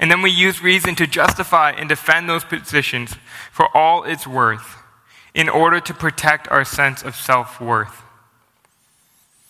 And 0.00 0.10
then 0.10 0.22
we 0.22 0.30
use 0.30 0.60
reason 0.60 0.96
to 0.96 1.06
justify 1.06 1.70
and 1.70 1.88
defend 1.88 2.28
those 2.28 2.44
positions 2.44 3.14
for 3.52 3.68
all 3.76 4.02
it's 4.02 4.26
worth 4.26 4.76
in 5.34 5.48
order 5.48 5.78
to 5.78 5.94
protect 5.94 6.48
our 6.48 6.64
sense 6.64 7.04
of 7.04 7.14
self 7.14 7.60
worth. 7.60 8.02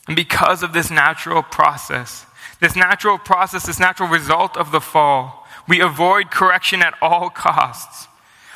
And 0.06 0.14
because 0.14 0.62
of 0.62 0.72
this 0.72 0.90
natural 0.90 1.42
process, 1.42 2.26
this 2.60 2.76
natural 2.76 3.18
process, 3.18 3.66
this 3.66 3.80
natural 3.80 4.08
result 4.08 4.56
of 4.56 4.70
the 4.70 4.80
fall, 4.80 5.46
we 5.68 5.80
avoid 5.80 6.30
correction 6.30 6.82
at 6.82 6.94
all 7.02 7.28
costs. 7.28 8.08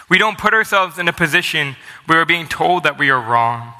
We 0.08 0.18
don't 0.18 0.38
put 0.38 0.54
ourselves 0.54 0.98
in 0.98 1.08
a 1.08 1.12
position 1.12 1.76
where 2.06 2.18
we're 2.18 2.24
being 2.24 2.48
told 2.48 2.82
that 2.84 2.98
we 2.98 3.10
are 3.10 3.20
wrong, 3.20 3.72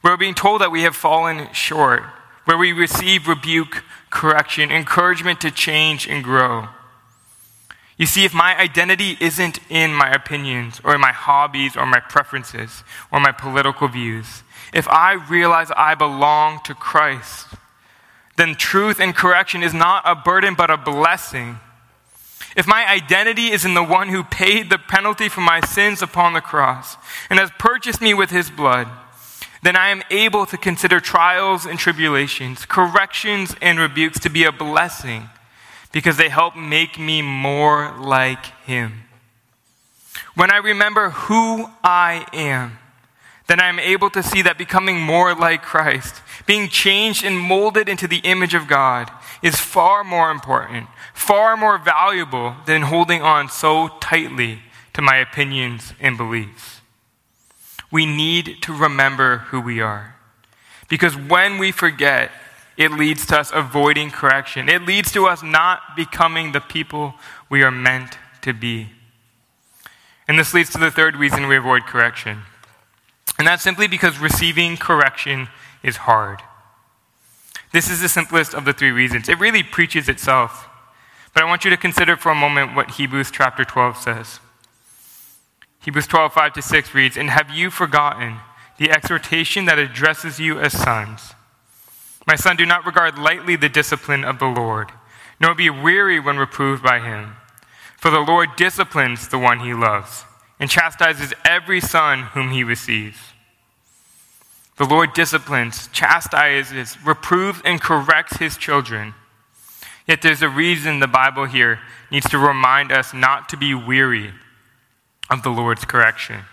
where 0.00 0.12
we're 0.12 0.18
being 0.18 0.34
told 0.34 0.60
that 0.60 0.70
we 0.70 0.82
have 0.82 0.96
fallen 0.96 1.52
short, 1.52 2.02
where 2.44 2.58
we 2.58 2.72
receive 2.72 3.28
rebuke, 3.28 3.84
correction, 4.10 4.70
encouragement 4.70 5.40
to 5.40 5.50
change 5.50 6.08
and 6.08 6.24
grow. 6.24 6.68
You 7.96 8.06
see, 8.06 8.24
if 8.24 8.32
my 8.32 8.58
identity 8.58 9.18
isn't 9.20 9.58
in 9.68 9.92
my 9.92 10.10
opinions 10.10 10.80
or 10.82 10.94
in 10.94 11.00
my 11.02 11.12
hobbies 11.12 11.76
or 11.76 11.84
my 11.84 12.00
preferences 12.00 12.82
or 13.12 13.20
my 13.20 13.30
political 13.30 13.88
views, 13.88 14.42
if 14.72 14.88
I 14.88 15.12
realize 15.12 15.70
I 15.76 15.94
belong 15.94 16.60
to 16.64 16.74
Christ, 16.74 17.48
then 18.36 18.54
truth 18.54 19.00
and 19.00 19.14
correction 19.14 19.62
is 19.62 19.74
not 19.74 20.02
a 20.06 20.14
burden 20.14 20.54
but 20.54 20.70
a 20.70 20.76
blessing. 20.76 21.58
If 22.56 22.66
my 22.66 22.88
identity 22.88 23.50
is 23.50 23.64
in 23.64 23.74
the 23.74 23.82
one 23.82 24.08
who 24.08 24.24
paid 24.24 24.70
the 24.70 24.78
penalty 24.78 25.28
for 25.28 25.40
my 25.40 25.60
sins 25.60 26.02
upon 26.02 26.32
the 26.32 26.40
cross 26.40 26.96
and 27.28 27.38
has 27.38 27.50
purchased 27.58 28.00
me 28.00 28.14
with 28.14 28.30
his 28.30 28.50
blood, 28.50 28.88
then 29.62 29.76
I 29.76 29.90
am 29.90 30.02
able 30.10 30.46
to 30.46 30.56
consider 30.56 31.00
trials 31.00 31.66
and 31.66 31.78
tribulations, 31.78 32.64
corrections 32.64 33.54
and 33.60 33.78
rebukes 33.78 34.18
to 34.20 34.30
be 34.30 34.44
a 34.44 34.52
blessing 34.52 35.28
because 35.92 36.16
they 36.16 36.28
help 36.28 36.56
make 36.56 36.98
me 36.98 37.20
more 37.20 37.94
like 37.98 38.46
him. 38.64 39.04
When 40.34 40.50
I 40.50 40.56
remember 40.56 41.10
who 41.10 41.68
I 41.84 42.26
am, 42.32 42.78
then 43.50 43.58
I 43.58 43.68
am 43.68 43.80
able 43.80 44.10
to 44.10 44.22
see 44.22 44.42
that 44.42 44.56
becoming 44.56 45.00
more 45.00 45.34
like 45.34 45.60
Christ 45.62 46.22
being 46.46 46.68
changed 46.68 47.24
and 47.24 47.38
molded 47.38 47.88
into 47.88 48.06
the 48.06 48.18
image 48.18 48.54
of 48.54 48.68
God 48.68 49.10
is 49.42 49.56
far 49.56 50.04
more 50.04 50.30
important, 50.30 50.86
far 51.14 51.56
more 51.56 51.78
valuable 51.78 52.54
than 52.66 52.82
holding 52.82 53.22
on 53.22 53.48
so 53.48 53.88
tightly 54.00 54.60
to 54.92 55.02
my 55.02 55.16
opinions 55.16 55.94
and 56.00 56.16
beliefs. 56.16 56.80
We 57.90 58.06
need 58.06 58.62
to 58.62 58.72
remember 58.72 59.38
who 59.48 59.60
we 59.60 59.80
are. 59.80 60.14
Because 60.88 61.16
when 61.16 61.58
we 61.58 61.72
forget, 61.72 62.30
it 62.76 62.92
leads 62.92 63.26
to 63.26 63.38
us 63.38 63.50
avoiding 63.52 64.10
correction. 64.10 64.68
It 64.68 64.82
leads 64.82 65.12
to 65.12 65.26
us 65.26 65.42
not 65.42 65.96
becoming 65.96 66.52
the 66.52 66.60
people 66.60 67.14
we 67.48 67.62
are 67.62 67.70
meant 67.70 68.16
to 68.42 68.52
be. 68.52 68.90
And 70.28 70.38
this 70.38 70.54
leads 70.54 70.70
to 70.70 70.78
the 70.78 70.90
third 70.90 71.16
reason 71.16 71.48
we 71.48 71.56
avoid 71.56 71.84
correction. 71.84 72.42
And 73.40 73.46
that's 73.46 73.62
simply 73.62 73.88
because 73.88 74.18
receiving 74.18 74.76
correction 74.76 75.48
is 75.82 75.96
hard. 75.96 76.42
This 77.72 77.88
is 77.88 78.02
the 78.02 78.08
simplest 78.10 78.52
of 78.52 78.66
the 78.66 78.74
three 78.74 78.90
reasons. 78.90 79.30
It 79.30 79.40
really 79.40 79.62
preaches 79.62 80.10
itself. 80.10 80.68
But 81.32 81.42
I 81.42 81.46
want 81.46 81.64
you 81.64 81.70
to 81.70 81.78
consider 81.78 82.18
for 82.18 82.30
a 82.30 82.34
moment 82.34 82.76
what 82.76 82.90
Hebrews 82.90 83.30
chapter 83.30 83.64
12 83.64 83.96
says. 83.96 84.40
Hebrews 85.80 86.06
12, 86.06 86.34
5 86.34 86.52
to 86.52 86.60
6 86.60 86.94
reads, 86.94 87.16
And 87.16 87.30
have 87.30 87.48
you 87.48 87.70
forgotten 87.70 88.40
the 88.76 88.90
exhortation 88.90 89.64
that 89.64 89.78
addresses 89.78 90.38
you 90.38 90.60
as 90.60 90.78
sons? 90.78 91.32
My 92.26 92.36
son, 92.36 92.56
do 92.56 92.66
not 92.66 92.84
regard 92.84 93.18
lightly 93.18 93.56
the 93.56 93.70
discipline 93.70 94.22
of 94.22 94.38
the 94.38 94.48
Lord, 94.48 94.92
nor 95.40 95.54
be 95.54 95.70
weary 95.70 96.20
when 96.20 96.36
reproved 96.36 96.82
by 96.82 97.00
him. 97.00 97.36
For 97.96 98.10
the 98.10 98.20
Lord 98.20 98.50
disciplines 98.56 99.28
the 99.28 99.38
one 99.38 99.60
he 99.60 99.72
loves, 99.72 100.26
and 100.58 100.68
chastises 100.68 101.32
every 101.42 101.80
son 101.80 102.24
whom 102.34 102.50
he 102.50 102.62
receives. 102.62 103.29
The 104.80 104.86
Lord 104.86 105.12
disciplines, 105.12 105.88
chastises, 105.88 106.96
reproves, 107.04 107.60
and 107.66 107.78
corrects 107.78 108.38
his 108.38 108.56
children. 108.56 109.12
Yet 110.08 110.22
there's 110.22 110.40
a 110.40 110.48
reason 110.48 111.00
the 111.00 111.06
Bible 111.06 111.44
here 111.44 111.80
needs 112.10 112.26
to 112.30 112.38
remind 112.38 112.90
us 112.90 113.12
not 113.12 113.50
to 113.50 113.58
be 113.58 113.74
weary 113.74 114.32
of 115.28 115.42
the 115.42 115.50
Lord's 115.50 115.84
correction. 115.84 116.44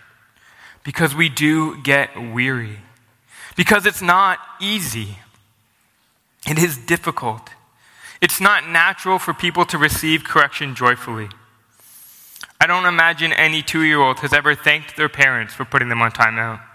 Because 0.84 1.14
we 1.14 1.30
do 1.30 1.80
get 1.80 2.10
weary. 2.34 2.80
Because 3.56 3.86
it's 3.86 4.02
not 4.02 4.38
easy. 4.60 5.16
It 6.46 6.58
is 6.58 6.76
difficult. 6.76 7.48
It's 8.20 8.42
not 8.42 8.68
natural 8.68 9.18
for 9.18 9.32
people 9.32 9.64
to 9.64 9.78
receive 9.78 10.22
correction 10.22 10.74
joyfully. 10.74 11.30
I 12.60 12.66
don't 12.66 12.84
imagine 12.84 13.32
any 13.32 13.62
two 13.62 13.84
year 13.84 14.02
old 14.02 14.18
has 14.18 14.34
ever 14.34 14.54
thanked 14.54 14.98
their 14.98 15.08
parents 15.08 15.54
for 15.54 15.64
putting 15.64 15.88
them 15.88 16.02
on 16.02 16.10
timeout. 16.10 16.67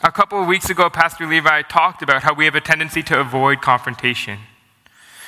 A 0.00 0.12
couple 0.12 0.40
of 0.40 0.46
weeks 0.46 0.70
ago, 0.70 0.88
Pastor 0.88 1.26
Levi 1.26 1.62
talked 1.62 2.02
about 2.02 2.22
how 2.22 2.32
we 2.32 2.44
have 2.44 2.54
a 2.54 2.60
tendency 2.60 3.02
to 3.02 3.18
avoid 3.18 3.60
confrontation. 3.60 4.38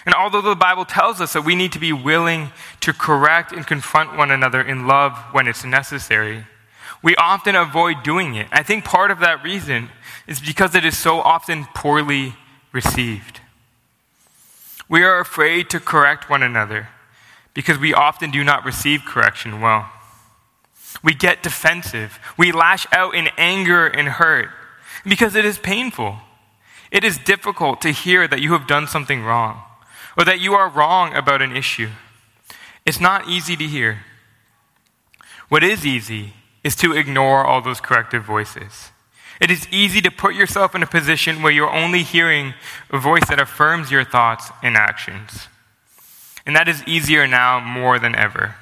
And 0.06 0.14
although 0.14 0.40
the 0.40 0.54
Bible 0.54 0.84
tells 0.84 1.20
us 1.20 1.32
that 1.32 1.44
we 1.44 1.56
need 1.56 1.72
to 1.72 1.80
be 1.80 1.92
willing 1.92 2.52
to 2.80 2.92
correct 2.92 3.50
and 3.50 3.66
confront 3.66 4.16
one 4.16 4.30
another 4.30 4.60
in 4.60 4.86
love 4.86 5.18
when 5.32 5.48
it's 5.48 5.64
necessary, 5.64 6.46
we 7.02 7.16
often 7.16 7.56
avoid 7.56 8.04
doing 8.04 8.36
it. 8.36 8.46
I 8.52 8.62
think 8.62 8.84
part 8.84 9.10
of 9.10 9.18
that 9.18 9.42
reason 9.42 9.88
is 10.28 10.38
because 10.38 10.76
it 10.76 10.84
is 10.84 10.96
so 10.96 11.18
often 11.18 11.66
poorly 11.74 12.34
received. 12.70 13.40
We 14.88 15.02
are 15.02 15.18
afraid 15.18 15.68
to 15.70 15.80
correct 15.80 16.30
one 16.30 16.44
another 16.44 16.90
because 17.54 17.78
we 17.78 17.92
often 17.92 18.30
do 18.30 18.44
not 18.44 18.64
receive 18.64 19.04
correction 19.04 19.60
well. 19.60 19.90
We 21.02 21.12
get 21.12 21.42
defensive. 21.42 22.20
We 22.36 22.52
lash 22.52 22.86
out 22.92 23.16
in 23.16 23.30
anger 23.36 23.88
and 23.88 24.08
hurt 24.08 24.50
because 25.04 25.34
it 25.34 25.44
is 25.44 25.58
painful. 25.58 26.18
It 26.90 27.04
is 27.04 27.18
difficult 27.18 27.80
to 27.82 27.90
hear 27.90 28.26
that 28.26 28.40
you 28.40 28.52
have 28.52 28.66
done 28.66 28.86
something 28.86 29.22
wrong 29.22 29.62
or 30.16 30.24
that 30.24 30.40
you 30.40 30.54
are 30.54 30.68
wrong 30.68 31.14
about 31.14 31.42
an 31.42 31.56
issue. 31.56 31.90
It's 32.84 33.00
not 33.00 33.28
easy 33.28 33.56
to 33.56 33.64
hear. 33.64 34.04
What 35.48 35.62
is 35.62 35.86
easy 35.86 36.34
is 36.62 36.76
to 36.76 36.92
ignore 36.92 37.44
all 37.44 37.60
those 37.60 37.80
corrective 37.80 38.24
voices. 38.24 38.90
It 39.40 39.50
is 39.50 39.66
easy 39.70 40.00
to 40.02 40.10
put 40.10 40.34
yourself 40.34 40.74
in 40.74 40.82
a 40.82 40.86
position 40.86 41.42
where 41.42 41.52
you're 41.52 41.72
only 41.72 42.02
hearing 42.02 42.54
a 42.90 42.98
voice 42.98 43.26
that 43.28 43.40
affirms 43.40 43.90
your 43.90 44.04
thoughts 44.04 44.50
and 44.62 44.76
actions. 44.76 45.48
And 46.44 46.54
that 46.54 46.68
is 46.68 46.84
easier 46.84 47.26
now 47.26 47.60
more 47.60 47.98
than 47.98 48.14
ever. 48.14 48.56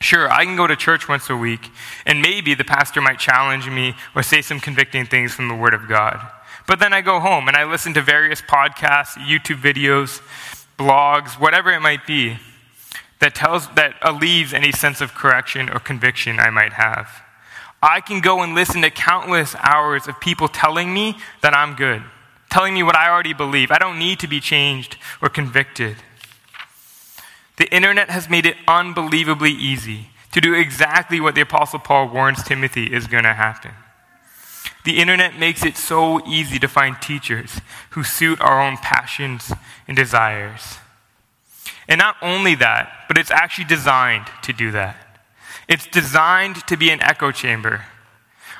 Sure, 0.00 0.30
I 0.30 0.44
can 0.44 0.56
go 0.56 0.66
to 0.66 0.76
church 0.76 1.08
once 1.08 1.30
a 1.30 1.36
week, 1.36 1.70
and 2.04 2.20
maybe 2.20 2.54
the 2.54 2.64
pastor 2.64 3.00
might 3.00 3.18
challenge 3.18 3.68
me 3.68 3.94
or 4.14 4.22
say 4.22 4.42
some 4.42 4.60
convicting 4.60 5.06
things 5.06 5.32
from 5.32 5.48
the 5.48 5.54
Word 5.54 5.74
of 5.74 5.88
God. 5.88 6.20
But 6.66 6.78
then 6.78 6.92
I 6.92 7.00
go 7.00 7.20
home 7.20 7.48
and 7.48 7.56
I 7.56 7.64
listen 7.64 7.94
to 7.94 8.02
various 8.02 8.40
podcasts, 8.40 9.16
YouTube 9.16 9.60
videos, 9.60 10.20
blogs, 10.78 11.38
whatever 11.40 11.70
it 11.70 11.80
might 11.80 12.06
be, 12.06 12.38
that 13.20 13.34
tells 13.34 13.68
that 13.74 13.94
alleviates 14.02 14.52
any 14.52 14.72
sense 14.72 15.00
of 15.00 15.14
correction 15.14 15.70
or 15.70 15.78
conviction 15.78 16.38
I 16.38 16.50
might 16.50 16.74
have. 16.74 17.22
I 17.82 18.00
can 18.00 18.20
go 18.20 18.42
and 18.42 18.54
listen 18.54 18.82
to 18.82 18.90
countless 18.90 19.54
hours 19.58 20.08
of 20.08 20.18
people 20.20 20.48
telling 20.48 20.92
me 20.92 21.18
that 21.42 21.54
I'm 21.54 21.74
good, 21.74 22.02
telling 22.50 22.74
me 22.74 22.82
what 22.82 22.96
I 22.96 23.10
already 23.10 23.34
believe. 23.34 23.70
I 23.70 23.78
don't 23.78 23.98
need 23.98 24.20
to 24.20 24.26
be 24.26 24.40
changed 24.40 24.96
or 25.20 25.28
convicted. 25.28 25.96
The 27.56 27.72
internet 27.72 28.10
has 28.10 28.28
made 28.28 28.46
it 28.46 28.56
unbelievably 28.66 29.52
easy 29.52 30.08
to 30.32 30.40
do 30.40 30.54
exactly 30.54 31.20
what 31.20 31.34
the 31.34 31.40
Apostle 31.42 31.78
Paul 31.78 32.08
warns 32.08 32.42
Timothy 32.42 32.92
is 32.92 33.06
going 33.06 33.24
to 33.24 33.34
happen. 33.34 33.70
The 34.84 34.98
internet 34.98 35.38
makes 35.38 35.64
it 35.64 35.76
so 35.76 36.26
easy 36.26 36.58
to 36.58 36.68
find 36.68 37.00
teachers 37.00 37.60
who 37.90 38.02
suit 38.02 38.40
our 38.40 38.60
own 38.60 38.76
passions 38.76 39.52
and 39.86 39.96
desires. 39.96 40.78
And 41.88 41.98
not 41.98 42.16
only 42.20 42.54
that, 42.56 43.04
but 43.08 43.16
it's 43.16 43.30
actually 43.30 43.66
designed 43.66 44.26
to 44.42 44.52
do 44.52 44.70
that. 44.72 44.96
It's 45.68 45.86
designed 45.86 46.66
to 46.66 46.76
be 46.76 46.90
an 46.90 47.00
echo 47.00 47.30
chamber. 47.30 47.84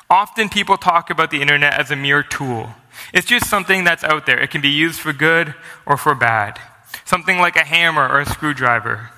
Often 0.09 0.51
people 0.51 0.77
talk 0.77 1.11
about 1.11 1.31
the 1.31 1.43
internet 1.43 1.75
as 1.75 1.91
a 1.91 1.97
mere 1.97 2.23
tool. 2.23 2.71
It's 3.13 3.27
just 3.27 3.51
something 3.51 3.85
that's 3.85 4.05
out 4.05 4.27
there. 4.27 4.39
It 4.39 4.51
can 4.51 4.61
be 4.61 4.69
used 4.69 5.01
for 5.01 5.13
good 5.13 5.55
or 5.85 5.97
for 5.97 6.15
bad. 6.15 6.61
Something 7.05 7.39
like 7.39 7.57
a 7.57 7.65
hammer 7.65 8.09
or 8.09 8.21
a 8.21 8.27
screwdriver. 8.27 9.11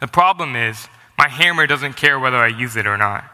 The 0.00 0.06
problem 0.06 0.56
is, 0.56 0.88
my 1.16 1.28
hammer 1.28 1.66
doesn't 1.66 1.96
care 1.96 2.18
whether 2.18 2.36
I 2.36 2.48
use 2.48 2.76
it 2.76 2.86
or 2.86 2.96
not. 2.96 3.24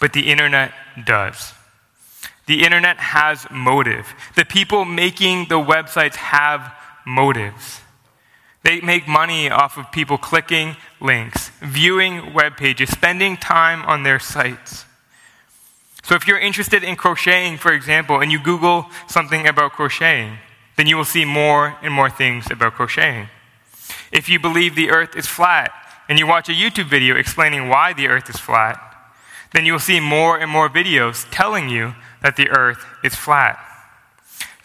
But 0.00 0.12
the 0.12 0.30
internet 0.30 0.72
does. 1.04 1.54
The 2.46 2.64
internet 2.64 2.98
has 2.98 3.46
motive. 3.50 4.14
The 4.34 4.44
people 4.44 4.84
making 4.84 5.46
the 5.48 5.60
websites 5.60 6.16
have 6.16 6.74
motives. 7.06 7.80
They 8.64 8.80
make 8.80 9.08
money 9.08 9.50
off 9.50 9.76
of 9.76 9.90
people 9.90 10.18
clicking 10.18 10.76
links, 11.00 11.50
viewing 11.60 12.32
web 12.32 12.56
pages, 12.56 12.90
spending 12.90 13.36
time 13.36 13.82
on 13.82 14.02
their 14.02 14.18
sites. 14.18 14.84
So 16.02 16.14
if 16.14 16.26
you're 16.26 16.38
interested 16.38 16.82
in 16.82 16.96
crocheting, 16.96 17.58
for 17.58 17.72
example, 17.72 18.20
and 18.20 18.30
you 18.30 18.40
Google 18.40 18.86
something 19.06 19.46
about 19.46 19.72
crocheting, 19.72 20.38
then 20.76 20.86
you 20.86 20.96
will 20.96 21.04
see 21.04 21.24
more 21.24 21.76
and 21.82 21.92
more 21.92 22.10
things 22.10 22.50
about 22.50 22.74
crocheting. 22.74 23.28
If 24.10 24.28
you 24.28 24.38
believe 24.38 24.74
the 24.74 24.90
earth 24.90 25.16
is 25.16 25.26
flat 25.26 25.72
and 26.08 26.18
you 26.18 26.26
watch 26.26 26.48
a 26.48 26.52
YouTube 26.52 26.88
video 26.88 27.16
explaining 27.16 27.68
why 27.68 27.92
the 27.92 28.08
earth 28.08 28.28
is 28.28 28.36
flat, 28.36 28.78
then 29.52 29.66
you 29.66 29.72
will 29.72 29.80
see 29.80 30.00
more 30.00 30.38
and 30.38 30.50
more 30.50 30.68
videos 30.68 31.26
telling 31.30 31.68
you 31.68 31.94
that 32.22 32.36
the 32.36 32.48
earth 32.50 32.84
is 33.04 33.14
flat. 33.14 33.58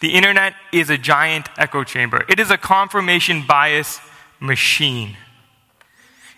The 0.00 0.14
internet 0.14 0.54
is 0.72 0.90
a 0.90 0.98
giant 0.98 1.48
echo 1.58 1.84
chamber. 1.84 2.24
It 2.28 2.38
is 2.38 2.50
a 2.50 2.56
confirmation 2.56 3.44
bias 3.46 4.00
machine. 4.40 5.16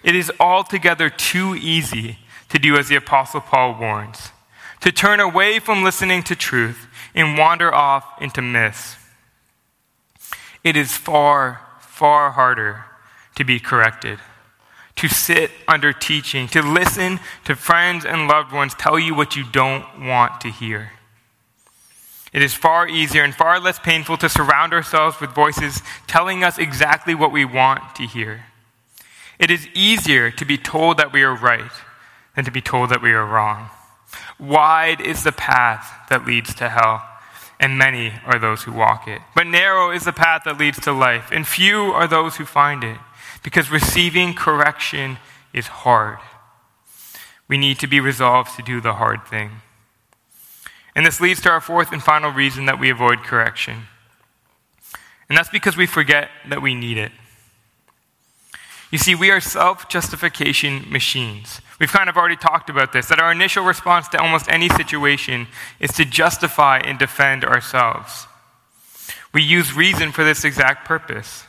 It 0.03 0.15
is 0.15 0.33
altogether 0.41 1.11
too 1.11 1.55
easy 1.55 2.19
to 2.49 2.59
do 2.59 2.77
as 2.77 2.89
the 2.89 2.97
Apostle 2.97 3.41
Paul 3.41 3.79
warns 3.79 4.33
to 4.81 4.91
turn 4.91 5.21
away 5.21 5.59
from 5.59 5.85
listening 5.85 6.23
to 6.23 6.35
truth 6.35 6.87
and 7.15 7.37
wander 7.37 7.73
off 7.73 8.05
into 8.21 8.41
myths. 8.41 8.97
It 10.63 10.77
is 10.77 10.97
far, 10.97 11.61
far 11.81 12.33
harder 12.33 12.85
to 13.37 13.45
be 13.45 13.59
corrected, 13.59 14.19
to 14.97 15.09
sit 15.09 15.51
under 15.67 15.93
teaching, 15.93 16.49
to 16.49 16.63
listen 16.63 17.21
to 17.45 17.57
friends 17.57 18.05
and 18.05 18.29
loved 18.29 18.53
ones 18.53 18.75
tell 18.75 18.99
you 18.99 19.15
what 19.15 19.37
you 19.37 19.45
don't 19.45 20.07
want 20.07 20.41
to 20.43 20.51
hear. 20.51 20.93
It 22.33 22.43
is 22.43 22.55
far 22.55 22.87
easier 22.87 23.25
and 23.25 23.35
far 23.35 23.59
less 23.59 23.79
painful 23.79 24.17
to 24.19 24.29
surround 24.29 24.73
ourselves 24.73 25.21
with 25.21 25.31
voices 25.31 25.83
telling 26.07 26.45
us 26.45 26.59
exactly 26.59 27.15
what 27.15 27.33
we 27.33 27.45
want 27.45 27.97
to 27.97 28.07
hear. 28.07 28.45
It 29.39 29.51
is 29.51 29.67
easier 29.75 30.31
to 30.33 30.45
be 30.45 30.59
told 30.59 30.99
that 30.99 31.13
we 31.13 31.23
are 31.23 31.35
right 31.35 31.73
than 32.37 32.45
to 32.45 32.51
be 32.51 32.61
told 32.61 32.91
that 32.91 33.03
we 33.03 33.13
are 33.13 33.27
wrong. 33.27 33.71
Wide 34.39 35.01
is 35.01 35.25
the 35.25 35.33
path 35.33 36.07
that 36.09 36.27
leads 36.27 36.55
to 36.57 36.69
hell, 36.69 37.03
and 37.61 37.79
many 37.79 38.15
are 38.25 38.39
those 38.39 38.63
who 38.63 38.73
walk 38.73 39.07
it. 39.07 39.21
But 39.37 39.47
narrow 39.47 39.93
is 39.93 40.05
the 40.05 40.13
path 40.13 40.43
that 40.47 40.59
leads 40.59 40.81
to 40.81 40.93
life, 40.93 41.31
and 41.31 41.47
few 41.47 41.93
are 41.93 42.09
those 42.09 42.37
who 42.37 42.47
find 42.47 42.83
it, 42.83 42.97
because 43.45 43.71
receiving 43.71 44.35
correction 44.35 45.19
is 45.53 45.67
hard. 45.67 46.19
We 47.47 47.59
need 47.59 47.79
to 47.81 47.87
be 47.87 48.01
resolved 48.01 48.57
to 48.57 48.63
do 48.63 48.81
the 48.81 48.95
hard 48.95 49.27
thing. 49.27 49.51
And 50.95 51.05
this 51.05 51.21
leads 51.21 51.41
to 51.43 51.51
our 51.51 51.61
fourth 51.61 51.93
and 51.93 52.03
final 52.03 52.31
reason 52.31 52.67
that 52.67 52.81
we 52.81 52.91
avoid 52.91 53.23
correction. 53.23 53.83
And 55.29 55.39
that's 55.39 55.49
because 55.49 55.77
we 55.77 55.87
forget 55.87 56.31
that 56.49 56.63
we 56.63 56.75
need 56.75 56.97
it. 56.97 57.13
You 58.91 58.99
see, 58.99 59.15
we 59.15 59.31
are 59.31 59.41
self 59.41 59.89
justification 59.89 60.85
machines. 60.91 61.61
We've 61.79 61.93
kind 61.93 62.09
of 62.09 62.17
already 62.17 62.37
talked 62.37 62.69
about 62.69 62.93
this 62.93 63.07
that 63.09 63.21
our 63.21 63.33
initial 63.33 63.65
response 63.65 64.09
to 64.09 64.21
almost 64.21 64.51
any 64.51 64.69
situation 64.69 65.47
is 65.79 65.93
to 65.93 66.05
justify 66.05 66.79
and 66.79 66.99
defend 66.99 67.45
ourselves. 67.45 68.27
We 69.33 69.43
use 69.43 69.75
reason 69.75 70.13
for 70.13 70.25
this 70.25 70.45
exact 70.45 70.87
purpose. 70.87 71.45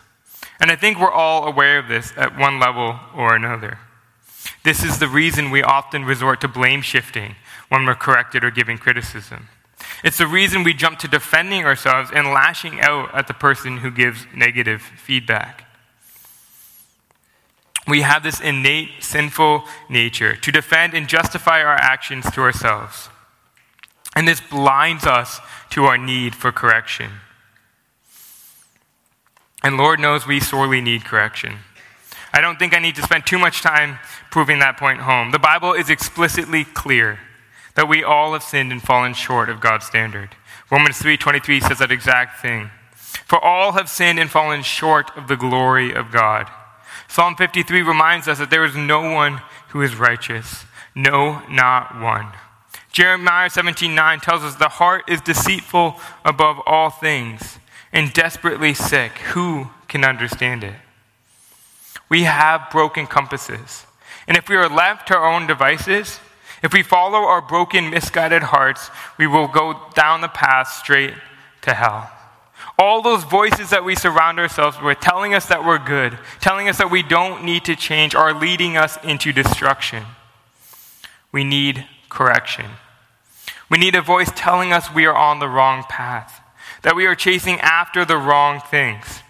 And 0.59 0.69
I 0.69 0.75
think 0.75 0.99
we're 0.99 1.11
all 1.11 1.47
aware 1.47 1.79
of 1.79 1.87
this 1.87 2.13
at 2.15 2.37
one 2.37 2.59
level 2.59 2.99
or 3.15 3.35
another. 3.35 3.79
This 4.63 4.83
is 4.83 4.99
the 4.99 5.07
reason 5.07 5.49
we 5.49 5.63
often 5.63 6.05
resort 6.05 6.39
to 6.41 6.47
blame 6.47 6.81
shifting 6.81 7.35
when 7.69 7.85
we're 7.85 7.95
corrected 7.95 8.43
or 8.43 8.51
given 8.51 8.77
criticism. 8.77 9.47
It's 10.03 10.19
the 10.19 10.27
reason 10.27 10.63
we 10.63 10.73
jump 10.73 10.99
to 10.99 11.07
defending 11.07 11.65
ourselves 11.65 12.11
and 12.13 12.27
lashing 12.27 12.79
out 12.79 13.13
at 13.15 13.27
the 13.27 13.33
person 13.33 13.77
who 13.77 13.89
gives 13.89 14.27
negative 14.35 14.81
feedback. 14.81 15.70
We 17.87 18.01
have 18.01 18.23
this 18.23 18.39
innate 18.39 18.89
sinful 19.03 19.63
nature 19.89 20.35
to 20.35 20.51
defend 20.51 20.93
and 20.93 21.07
justify 21.07 21.61
our 21.61 21.75
actions 21.75 22.29
to 22.31 22.41
ourselves. 22.41 23.09
And 24.15 24.27
this 24.27 24.41
blinds 24.41 25.05
us 25.05 25.39
to 25.71 25.85
our 25.85 25.97
need 25.97 26.35
for 26.35 26.51
correction. 26.51 27.11
And 29.63 29.77
Lord 29.77 29.99
knows 29.99 30.27
we 30.27 30.39
sorely 30.39 30.81
need 30.81 31.05
correction. 31.05 31.59
I 32.33 32.41
don't 32.41 32.57
think 32.57 32.73
I 32.73 32.79
need 32.79 32.95
to 32.95 33.01
spend 33.01 33.25
too 33.25 33.37
much 33.37 33.61
time 33.61 33.99
proving 34.29 34.59
that 34.59 34.77
point 34.77 35.01
home. 35.01 35.31
The 35.31 35.39
Bible 35.39 35.73
is 35.73 35.89
explicitly 35.89 36.63
clear 36.63 37.19
that 37.75 37.87
we 37.87 38.03
all 38.03 38.33
have 38.33 38.43
sinned 38.43 38.71
and 38.71 38.81
fallen 38.81 39.13
short 39.13 39.49
of 39.49 39.59
God's 39.59 39.85
standard. 39.85 40.35
Romans 40.69 40.99
3:23 40.99 41.59
says 41.59 41.79
that 41.79 41.91
exact 41.91 42.41
thing. 42.41 42.71
For 43.25 43.39
all 43.43 43.73
have 43.73 43.89
sinned 43.89 44.19
and 44.19 44.29
fallen 44.29 44.63
short 44.63 45.15
of 45.17 45.27
the 45.27 45.37
glory 45.37 45.93
of 45.93 46.11
God. 46.11 46.49
Psalm 47.11 47.35
53 47.35 47.81
reminds 47.81 48.29
us 48.29 48.37
that 48.37 48.49
there 48.49 48.63
is 48.63 48.73
no 48.73 49.01
one 49.01 49.41
who 49.71 49.81
is 49.81 49.97
righteous, 49.97 50.63
no 50.95 51.41
not 51.49 51.99
one. 51.99 52.27
Jeremiah 52.93 53.49
17:9 53.49 54.21
tells 54.21 54.43
us 54.43 54.55
the 54.55 54.69
heart 54.69 55.03
is 55.09 55.19
deceitful 55.19 55.99
above 56.23 56.61
all 56.65 56.89
things 56.89 57.59
and 57.91 58.13
desperately 58.13 58.73
sick. 58.73 59.17
Who 59.33 59.71
can 59.89 60.05
understand 60.05 60.63
it? 60.63 60.75
We 62.07 62.23
have 62.23 62.71
broken 62.71 63.07
compasses. 63.07 63.85
And 64.25 64.37
if 64.37 64.47
we 64.47 64.55
are 64.55 64.69
left 64.69 65.09
to 65.09 65.17
our 65.17 65.25
own 65.25 65.47
devices, 65.47 66.21
if 66.63 66.71
we 66.71 66.81
follow 66.81 67.25
our 67.25 67.41
broken, 67.41 67.89
misguided 67.89 68.43
hearts, 68.43 68.89
we 69.17 69.27
will 69.27 69.49
go 69.49 69.81
down 69.95 70.21
the 70.21 70.29
path 70.29 70.69
straight 70.69 71.15
to 71.63 71.73
hell. 71.73 72.09
All 72.81 73.03
those 73.03 73.23
voices 73.23 73.69
that 73.69 73.85
we 73.85 73.93
surround 73.93 74.39
ourselves 74.39 74.81
with, 74.81 74.99
telling 74.99 75.35
us 75.35 75.45
that 75.45 75.63
we're 75.63 75.77
good, 75.77 76.17
telling 76.39 76.67
us 76.67 76.79
that 76.79 76.89
we 76.89 77.03
don't 77.03 77.43
need 77.43 77.63
to 77.65 77.75
change, 77.75 78.15
are 78.15 78.33
leading 78.33 78.75
us 78.75 78.97
into 79.03 79.31
destruction. 79.31 80.03
We 81.31 81.43
need 81.43 81.85
correction. 82.09 82.65
We 83.69 83.77
need 83.77 83.93
a 83.93 84.01
voice 84.01 84.31
telling 84.35 84.73
us 84.73 84.91
we 84.91 85.05
are 85.05 85.15
on 85.15 85.37
the 85.37 85.47
wrong 85.47 85.83
path, 85.89 86.41
that 86.81 86.95
we 86.95 87.05
are 87.05 87.13
chasing 87.13 87.59
after 87.59 88.03
the 88.03 88.17
wrong 88.17 88.59
things. 88.59 89.21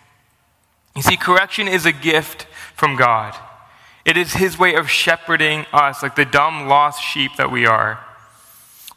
You 0.96 1.02
see, 1.02 1.18
correction 1.18 1.68
is 1.68 1.86
a 1.86 1.92
gift 1.92 2.48
from 2.74 2.96
God. 2.96 3.36
It 4.06 4.16
is 4.16 4.36
His 4.36 4.58
way 4.58 4.76
of 4.76 4.90
shepherding 4.90 5.66
us 5.74 6.02
like 6.02 6.16
the 6.16 6.24
dumb, 6.24 6.70
lost 6.70 7.04
sheep 7.04 7.32
that 7.36 7.52
we 7.52 7.66
are. 7.66 8.00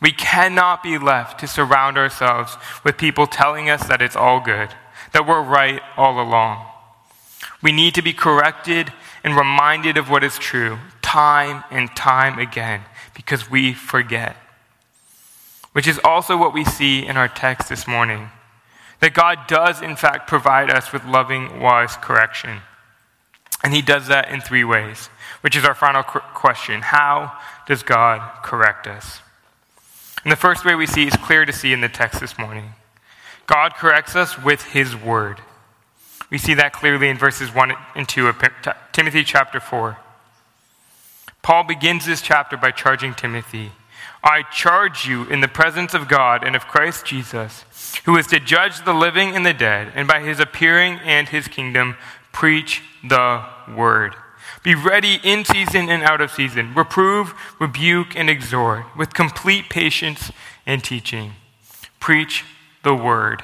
We 0.05 0.13
cannot 0.13 0.83
be 0.83 0.99
left 0.99 1.41
to 1.41 1.47
surround 1.47 1.97
ourselves 1.97 2.59
with 2.85 2.99
people 2.99 3.27
telling 3.27 3.71
us 3.71 3.87
that 3.87 4.03
it's 4.03 4.15
all 4.15 4.39
good, 4.39 4.69
that 5.13 5.27
we're 5.27 5.41
right 5.41 5.81
all 5.97 6.21
along. 6.21 6.67
We 7.63 7.73
need 7.73 7.95
to 7.95 8.03
be 8.03 8.13
corrected 8.13 8.93
and 9.25 9.35
reminded 9.35 9.97
of 9.97 10.11
what 10.11 10.23
is 10.23 10.37
true 10.37 10.77
time 11.01 11.65
and 11.71 11.89
time 11.97 12.39
again 12.39 12.83
because 13.15 13.51
we 13.51 13.73
forget. 13.73 14.37
Which 15.73 15.89
is 15.89 15.99
also 16.05 16.37
what 16.37 16.53
we 16.53 16.67
see 16.67 17.07
in 17.07 17.17
our 17.17 17.29
text 17.29 17.71
this 17.71 17.87
morning 17.87 18.29
that 19.01 19.15
God 19.15 19.47
does, 19.49 19.81
in 19.81 19.97
fact, 19.97 20.29
provide 20.29 20.71
us 20.71 20.93
with 20.93 21.07
loving, 21.07 21.61
wise 21.61 21.97
correction. 21.97 22.59
And 23.63 23.73
he 23.73 23.81
does 23.81 24.09
that 24.09 24.31
in 24.31 24.43
three 24.43 24.65
ways, 24.65 25.09
which 25.41 25.57
is 25.57 25.65
our 25.65 25.75
final 25.75 26.03
question 26.03 26.83
How 26.83 27.39
does 27.67 27.83
God 27.83 28.43
correct 28.43 28.87
us? 28.87 29.23
And 30.25 30.33
the 30.33 30.37
first 30.37 30.65
way 30.65 30.75
we 30.75 30.87
see 30.87 31.07
is 31.07 31.17
clear 31.17 31.45
to 31.45 31.53
see 31.53 31.73
in 31.73 31.83
the 31.83 31.89
text 31.89 32.21
this 32.21 32.39
morning 32.39 32.73
God 33.47 33.75
corrects 33.75 34.17
us 34.17 34.43
with 34.43 34.63
his 34.63 34.97
word. 34.97 35.41
We 36.31 36.39
see 36.39 36.55
that 36.55 36.73
clearly 36.73 37.09
in 37.09 37.19
verses 37.19 37.55
1 37.55 37.75
and 37.95 38.09
2 38.09 38.27
of 38.27 38.43
Timothy 38.93 39.23
chapter 39.23 39.61
4. 39.61 39.99
Paul 41.43 41.65
begins 41.65 42.07
this 42.07 42.23
chapter 42.23 42.57
by 42.57 42.71
charging 42.71 43.15
Timothy 43.15 43.73
I 44.23 44.43
charge 44.43 45.07
you 45.07 45.25
in 45.25 45.43
the 45.43 45.49
presence 45.49 45.93
of 45.93 46.09
God 46.09 46.43
and 46.45 46.57
of 46.57 46.67
Christ 46.67 47.05
Jesus, 47.05 47.65
who 48.07 48.17
is 48.17 48.27
to 48.29 48.41
judge 48.41 48.83
the 48.83 48.95
living 48.95 49.37
and 49.37 49.45
the 49.45 49.53
dead, 49.53 49.93
and 49.95 50.09
by 50.09 50.21
his 50.21 50.41
appearing 50.41 50.99
and 51.05 51.29
his 51.29 51.47
kingdom, 51.47 51.97
preach 52.33 52.83
the 53.07 53.45
word. 53.77 54.17
Be 54.65 54.75
ready 54.75 55.21
in 55.23 55.45
season 55.45 55.91
and 55.91 56.03
out 56.03 56.23
of 56.23 56.31
season. 56.31 56.73
Reprove, 56.75 57.35
rebuke, 57.61 58.17
and 58.17 58.31
exhort 58.31 58.87
with 58.97 59.13
complete 59.13 59.69
patience 59.69 60.33
and 60.67 60.83
teaching. 60.83 61.35
Preach 62.01 62.45
the 62.83 62.95
word. 62.95 63.43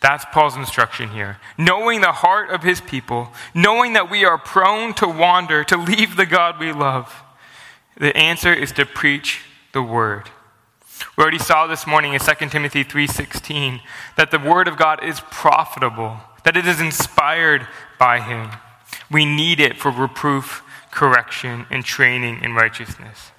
That's 0.00 0.24
Paul's 0.32 0.56
instruction 0.56 1.10
here. 1.10 1.36
Knowing 1.58 2.00
the 2.00 2.12
heart 2.12 2.48
of 2.48 2.62
his 2.62 2.80
people, 2.80 3.28
knowing 3.52 3.92
that 3.92 4.10
we 4.10 4.24
are 4.24 4.38
prone 4.38 4.94
to 4.94 5.06
wander, 5.06 5.64
to 5.64 5.76
leave 5.76 6.16
the 6.16 6.24
God 6.24 6.58
we 6.58 6.72
love, 6.72 7.22
the 7.94 8.16
answer 8.16 8.54
is 8.54 8.72
to 8.72 8.86
preach 8.86 9.42
the 9.74 9.82
word. 9.82 10.30
We 11.18 11.22
already 11.22 11.38
saw 11.38 11.66
this 11.66 11.86
morning 11.86 12.14
in 12.14 12.20
2 12.20 12.50
Timothy 12.50 12.84
3:16 12.84 13.82
that 14.16 14.30
the 14.30 14.38
word 14.38 14.66
of 14.66 14.78
God 14.78 15.04
is 15.04 15.20
profitable, 15.30 16.22
that 16.44 16.56
it 16.56 16.66
is 16.66 16.80
inspired 16.80 17.68
by 17.98 18.20
him. 18.20 18.52
We 19.10 19.24
need 19.24 19.60
it 19.60 19.76
for 19.76 19.90
reproof, 19.90 20.62
correction, 20.90 21.66
and 21.70 21.84
training 21.84 22.42
in 22.42 22.54
righteousness. 22.54 23.32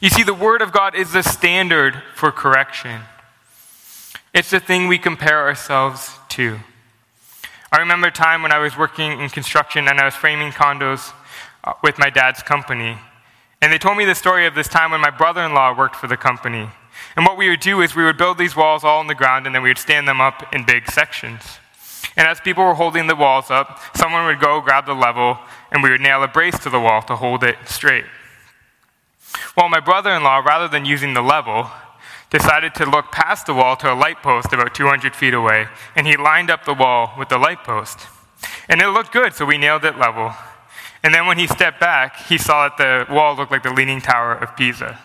You 0.00 0.10
see, 0.10 0.22
the 0.22 0.34
Word 0.34 0.62
of 0.62 0.72
God 0.72 0.94
is 0.94 1.12
the 1.12 1.22
standard 1.22 2.02
for 2.14 2.30
correction, 2.30 3.02
it's 4.34 4.50
the 4.50 4.60
thing 4.60 4.88
we 4.88 4.98
compare 4.98 5.40
ourselves 5.40 6.14
to. 6.30 6.58
I 7.70 7.78
remember 7.80 8.08
a 8.08 8.12
time 8.12 8.42
when 8.42 8.52
I 8.52 8.58
was 8.58 8.78
working 8.78 9.20
in 9.20 9.28
construction 9.28 9.88
and 9.88 10.00
I 10.00 10.04
was 10.04 10.14
framing 10.14 10.52
condos 10.52 11.12
uh, 11.64 11.74
with 11.82 11.98
my 11.98 12.08
dad's 12.08 12.42
company. 12.42 12.96
And 13.60 13.72
they 13.72 13.78
told 13.78 13.98
me 13.98 14.04
the 14.04 14.14
story 14.14 14.46
of 14.46 14.54
this 14.54 14.68
time 14.68 14.90
when 14.90 15.00
my 15.00 15.10
brother 15.10 15.42
in 15.42 15.52
law 15.52 15.76
worked 15.76 15.96
for 15.96 16.06
the 16.06 16.16
company. 16.16 16.70
And 17.16 17.26
what 17.26 17.36
we 17.36 17.50
would 17.50 17.60
do 17.60 17.82
is 17.82 17.94
we 17.94 18.04
would 18.04 18.16
build 18.16 18.38
these 18.38 18.56
walls 18.56 18.84
all 18.84 19.00
on 19.00 19.06
the 19.06 19.14
ground 19.14 19.46
and 19.46 19.54
then 19.54 19.62
we 19.62 19.70
would 19.70 19.78
stand 19.78 20.08
them 20.08 20.20
up 20.20 20.54
in 20.54 20.64
big 20.64 20.90
sections. 20.90 21.58
And 22.18 22.26
as 22.26 22.40
people 22.40 22.64
were 22.64 22.74
holding 22.74 23.06
the 23.06 23.14
walls 23.14 23.48
up, 23.48 23.80
someone 23.96 24.26
would 24.26 24.40
go 24.40 24.60
grab 24.60 24.86
the 24.86 24.92
level 24.92 25.38
and 25.70 25.84
we 25.84 25.90
would 25.90 26.00
nail 26.00 26.20
a 26.24 26.28
brace 26.28 26.58
to 26.58 26.68
the 26.68 26.80
wall 26.80 27.00
to 27.02 27.14
hold 27.14 27.44
it 27.44 27.56
straight. 27.64 28.06
Well, 29.56 29.68
my 29.68 29.78
brother 29.78 30.10
in 30.10 30.24
law, 30.24 30.38
rather 30.38 30.66
than 30.66 30.84
using 30.84 31.14
the 31.14 31.22
level, 31.22 31.70
decided 32.30 32.74
to 32.74 32.90
look 32.90 33.12
past 33.12 33.46
the 33.46 33.54
wall 33.54 33.76
to 33.76 33.92
a 33.92 33.94
light 33.94 34.20
post 34.20 34.52
about 34.52 34.74
200 34.74 35.14
feet 35.14 35.32
away, 35.32 35.66
and 35.94 36.06
he 36.06 36.16
lined 36.16 36.50
up 36.50 36.64
the 36.64 36.74
wall 36.74 37.14
with 37.16 37.28
the 37.28 37.38
light 37.38 37.62
post. 37.62 38.08
And 38.68 38.80
it 38.80 38.88
looked 38.88 39.12
good, 39.12 39.32
so 39.32 39.44
we 39.44 39.56
nailed 39.56 39.84
it 39.84 39.96
level. 39.96 40.34
And 41.04 41.14
then 41.14 41.26
when 41.26 41.38
he 41.38 41.46
stepped 41.46 41.78
back, 41.78 42.16
he 42.26 42.36
saw 42.36 42.68
that 42.68 42.78
the 42.78 43.12
wall 43.14 43.36
looked 43.36 43.52
like 43.52 43.62
the 43.62 43.72
Leaning 43.72 44.00
Tower 44.00 44.34
of 44.34 44.56
Pisa. 44.56 44.98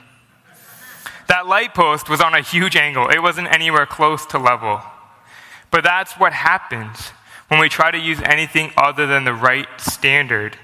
That 1.28 1.46
light 1.48 1.74
post 1.74 2.10
was 2.10 2.22
on 2.22 2.34
a 2.34 2.42
huge 2.42 2.76
angle, 2.76 3.08
it 3.10 3.22
wasn't 3.22 3.52
anywhere 3.52 3.86
close 3.86 4.26
to 4.28 4.40
level. 4.40 4.82
But 5.74 5.84
that's 5.84 6.14
what 6.20 6.34
happens 6.34 7.10
when 7.48 7.60
we 7.60 7.68
try 7.68 7.90
to 7.90 7.98
use 7.98 8.22
anything 8.22 8.72
other 8.78 9.08
than 9.08 9.24
the 9.24 9.34
right 9.34 9.68
standard 9.80 10.56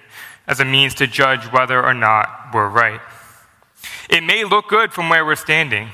as 0.45 0.59
a 0.59 0.65
means 0.65 0.93
to 0.95 1.07
judge 1.07 1.51
whether 1.51 1.83
or 1.83 1.95
not 1.95 2.49
we're 2.53 2.69
right. 2.69 3.01
It 4.07 4.21
may 4.21 4.43
look 4.43 4.67
good 4.67 4.93
from 4.93 5.09
where 5.09 5.25
we're 5.25 5.35
standing, 5.35 5.89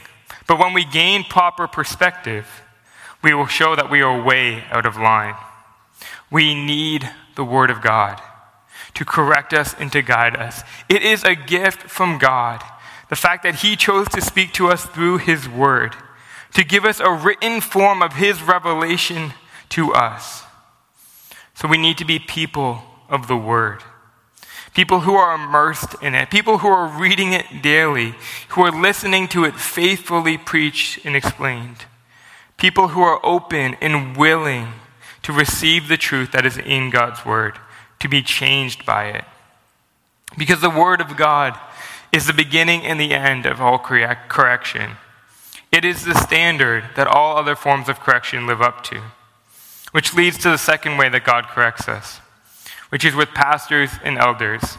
but 0.48 0.60
when 0.60 0.74
we 0.74 0.84
gain 0.84 1.24
proper 1.24 1.66
perspective, 1.66 2.62
we 3.24 3.34
will 3.34 3.48
show 3.48 3.74
that 3.74 3.90
we 3.90 4.02
are 4.02 4.22
way 4.22 4.66
out 4.70 4.86
of 4.86 4.98
line. 4.98 5.36
We 6.30 6.54
need 6.54 7.10
the 7.36 7.46
Word 7.46 7.70
of 7.70 7.82
God 7.82 8.22
to 8.96 9.06
correct 9.06 9.54
us 9.54 9.74
and 9.80 9.94
to 9.94 10.02
guide 10.02 10.36
us. 10.36 10.62
It 10.90 11.04
is 11.04 11.24
a 11.24 11.36
gift 11.36 11.84
from 11.84 12.18
God. 12.18 12.62
The 13.08 13.16
fact 13.16 13.44
that 13.44 13.56
He 13.56 13.78
chose 13.78 14.10
to 14.10 14.20
speak 14.20 14.52
to 14.54 14.68
us 14.68 14.86
through 14.86 15.20
His 15.20 15.48
Word 15.48 15.96
to 16.56 16.64
give 16.64 16.86
us 16.86 17.00
a 17.00 17.12
written 17.12 17.62
form 17.62 18.02
of 18.02 18.14
His 18.14 18.42
revelation 18.42 19.34
to 19.70 19.94
us. 19.94 20.44
So 21.54 21.68
we 21.68 21.78
need 21.78 21.98
to 22.00 22.06
be 22.06 22.18
people 22.18 22.82
of 23.10 23.28
the 23.28 23.38
Word. 23.38 23.84
People 24.74 25.02
who 25.02 25.16
are 25.16 25.36
immersed 25.36 25.96
in 26.02 26.16
it, 26.16 26.30
people 26.30 26.58
who 26.60 26.68
are 26.68 26.88
reading 26.88 27.34
it 27.34 27.62
daily, 27.62 28.16
who 28.50 28.62
are 28.62 28.72
listening 28.72 29.28
to 29.30 29.44
it 29.44 29.56
faithfully 29.56 30.38
preached 30.38 31.06
and 31.06 31.16
explained. 31.16 31.86
People 32.58 32.90
who 32.90 33.02
are 33.02 33.26
open 33.26 33.76
and 33.82 34.16
willing 34.16 34.68
to 35.24 35.34
receive 35.34 35.88
the 35.88 35.98
truth 35.98 36.32
that 36.32 36.46
is 36.46 36.58
in 36.58 36.90
God's 36.90 37.26
Word, 37.26 37.60
to 38.00 38.08
be 38.08 38.22
changed 38.22 38.86
by 38.86 39.08
it. 39.08 39.26
Because 40.38 40.62
the 40.62 40.70
Word 40.70 41.02
of 41.02 41.18
God 41.18 41.58
is 42.14 42.28
the 42.28 42.34
beginning 42.34 42.86
and 42.86 43.00
the 43.00 43.14
end 43.14 43.46
of 43.46 43.60
all 43.60 43.78
correction. 43.78 44.92
It 45.76 45.84
is 45.84 46.06
the 46.06 46.16
standard 46.16 46.86
that 46.96 47.06
all 47.06 47.36
other 47.36 47.54
forms 47.54 47.90
of 47.90 48.00
correction 48.00 48.48
live 48.48 48.62
up 48.62 48.82
to. 48.86 49.02
Which 49.92 50.14
leads 50.14 50.38
to 50.38 50.50
the 50.50 50.58
second 50.58 50.96
way 50.96 51.10
that 51.10 51.26
God 51.26 51.48
corrects 51.48 51.90
us, 51.90 52.22
which 52.88 53.04
is 53.04 53.14
with 53.14 53.34
pastors 53.34 53.90
and 54.02 54.18
elders. 54.18 54.78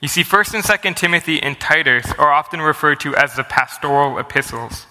You 0.00 0.06
see, 0.06 0.22
1st 0.22 0.54
and 0.54 0.62
2nd 0.62 0.94
Timothy 0.94 1.42
and 1.42 1.58
Titus 1.58 2.12
are 2.20 2.32
often 2.32 2.60
referred 2.60 3.00
to 3.00 3.16
as 3.16 3.34
the 3.34 3.42
pastoral 3.42 4.16
epistles. 4.20 4.86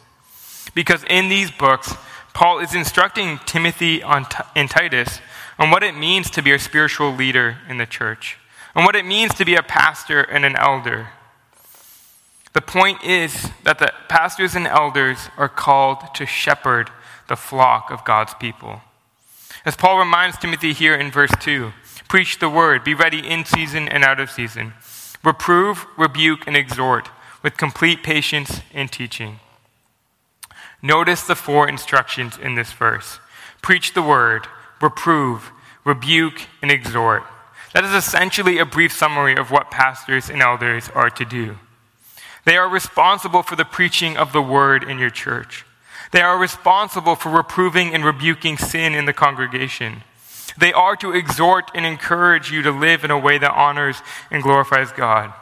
Because 0.75 1.06
in 1.06 1.30
these 1.30 1.49
books, 1.49 1.93
Paul 2.34 2.60
is 2.60 2.75
instructing 2.75 3.39
Timothy 3.45 4.01
and 4.01 4.69
Titus 4.69 5.21
on 5.58 5.71
what 5.71 5.82
it 5.82 5.95
means 5.95 6.30
to 6.32 6.41
be 6.41 6.51
a 6.51 6.60
spiritual 6.60 7.13
leader 7.13 7.60
in 7.69 7.77
the 7.77 7.86
church, 7.86 8.38
and 8.75 8.84
what 8.84 8.97
it 8.97 9.06
means 9.06 9.34
to 9.36 9.45
be 9.45 9.56
a 9.56 9.63
pastor 9.63 10.23
and 10.23 10.43
an 10.43 10.58
elder. 10.58 11.08
Point 12.67 13.01
is 13.01 13.49
that 13.63 13.80
the 13.80 13.93
pastors 14.10 14.53
and 14.53 14.67
elders 14.67 15.30
are 15.38 15.47
called 15.47 16.13
to 16.15 16.25
shepherd 16.25 16.91
the 17.30 17.38
flock 17.38 17.89
of 17.89 18.03
God's 18.03 18.34
people. 18.34 18.82
As 19.65 19.77
Paul 19.77 19.97
reminds 19.97 20.38
Timothy 20.38 20.73
here 20.73 20.93
in 20.93 21.10
verse 21.10 21.32
2 21.39 21.71
preach 22.10 22.39
the 22.39 22.49
word, 22.49 22.84
be 22.84 22.93
ready 22.93 23.19
in 23.19 23.43
season 23.43 23.88
and 23.89 24.03
out 24.03 24.19
of 24.19 24.32
season, 24.32 24.73
reprove, 25.23 25.86
rebuke, 25.97 26.47
and 26.47 26.56
exhort 26.56 27.10
with 27.41 27.58
complete 27.58 28.03
patience 28.03 28.62
and 28.73 28.91
teaching. 28.91 29.39
Notice 30.82 31.23
the 31.23 31.36
four 31.36 31.67
instructions 31.67 32.38
in 32.38 32.56
this 32.56 32.73
verse 32.73 33.19
preach 33.62 33.93
the 33.93 34.01
word, 34.01 34.47
reprove, 34.82 35.51
rebuke, 35.86 36.47
and 36.62 36.69
exhort. 36.69 37.23
That 37.73 37.86
is 37.86 37.93
essentially 37.93 38.58
a 38.58 38.65
brief 38.65 38.91
summary 38.91 39.36
of 39.38 39.51
what 39.51 39.71
pastors 39.71 40.30
and 40.30 40.41
elders 40.41 40.89
are 40.93 41.10
to 41.10 41.25
do. 41.25 41.58
They 42.47 42.55
are 42.55 42.69
responsible 42.69 43.43
for 43.43 43.57
the 43.57 43.65
preaching 43.65 44.15
of 44.15 44.31
the 44.31 44.41
word 44.41 44.89
in 44.89 44.99
your 44.99 45.10
church. 45.10 45.65
They 46.13 46.21
are 46.21 46.39
responsible 46.39 47.17
for 47.17 47.29
reproving 47.29 47.93
and 47.93 48.05
rebuking 48.05 48.57
sin 48.57 48.95
in 48.95 49.03
the 49.03 49.12
congregation. 49.12 50.03
They 50.57 50.71
are 50.71 50.95
to 50.95 51.12
exhort 51.12 51.69
and 51.75 51.86
encourage 51.86 52.49
you 52.49 52.62
to 52.62 52.71
live 52.71 53.03
in 53.03 53.12
a 53.12 53.19
way 53.19 53.38
that 53.38 53.51
honors 53.51 54.01
and 54.31 54.41
glorifies 54.41 54.93
God. 54.93 55.33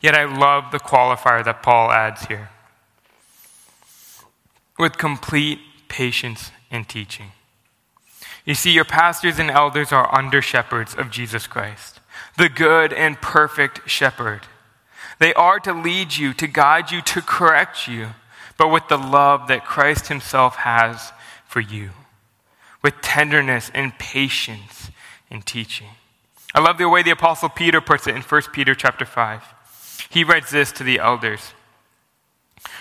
Yet 0.00 0.14
I 0.14 0.26
love 0.26 0.70
the 0.70 0.78
qualifier 0.78 1.44
that 1.44 1.64
Paul 1.64 1.90
adds 1.90 2.26
here 2.26 2.50
with 4.78 4.96
complete 4.98 5.58
patience 5.88 6.52
and 6.70 6.88
teaching. 6.88 7.32
You 8.44 8.54
see, 8.54 8.70
your 8.70 8.84
pastors 8.84 9.40
and 9.40 9.50
elders 9.50 9.90
are 9.90 10.14
under 10.16 10.40
shepherds 10.40 10.94
of 10.94 11.10
Jesus 11.10 11.48
Christ, 11.48 11.98
the 12.38 12.48
good 12.48 12.92
and 12.92 13.20
perfect 13.20 13.90
shepherd. 13.90 14.42
They 15.18 15.32
are 15.34 15.58
to 15.60 15.72
lead 15.72 16.16
you, 16.16 16.34
to 16.34 16.46
guide 16.46 16.90
you, 16.90 17.00
to 17.02 17.22
correct 17.22 17.88
you, 17.88 18.08
but 18.58 18.68
with 18.68 18.88
the 18.88 18.98
love 18.98 19.48
that 19.48 19.64
Christ 19.64 20.08
Himself 20.08 20.56
has 20.56 21.12
for 21.46 21.60
you, 21.60 21.90
with 22.82 23.00
tenderness 23.00 23.70
and 23.74 23.98
patience 23.98 24.90
in 25.30 25.42
teaching. 25.42 25.88
I 26.54 26.60
love 26.60 26.78
the 26.78 26.88
way 26.88 27.02
the 27.02 27.10
Apostle 27.10 27.48
Peter 27.48 27.80
puts 27.80 28.06
it 28.06 28.14
in 28.14 28.22
1 28.22 28.42
Peter 28.52 28.74
chapter 28.74 29.04
5. 29.04 29.42
He 30.10 30.24
writes 30.24 30.50
this 30.50 30.72
to 30.72 30.84
the 30.84 30.98
elders. 30.98 31.52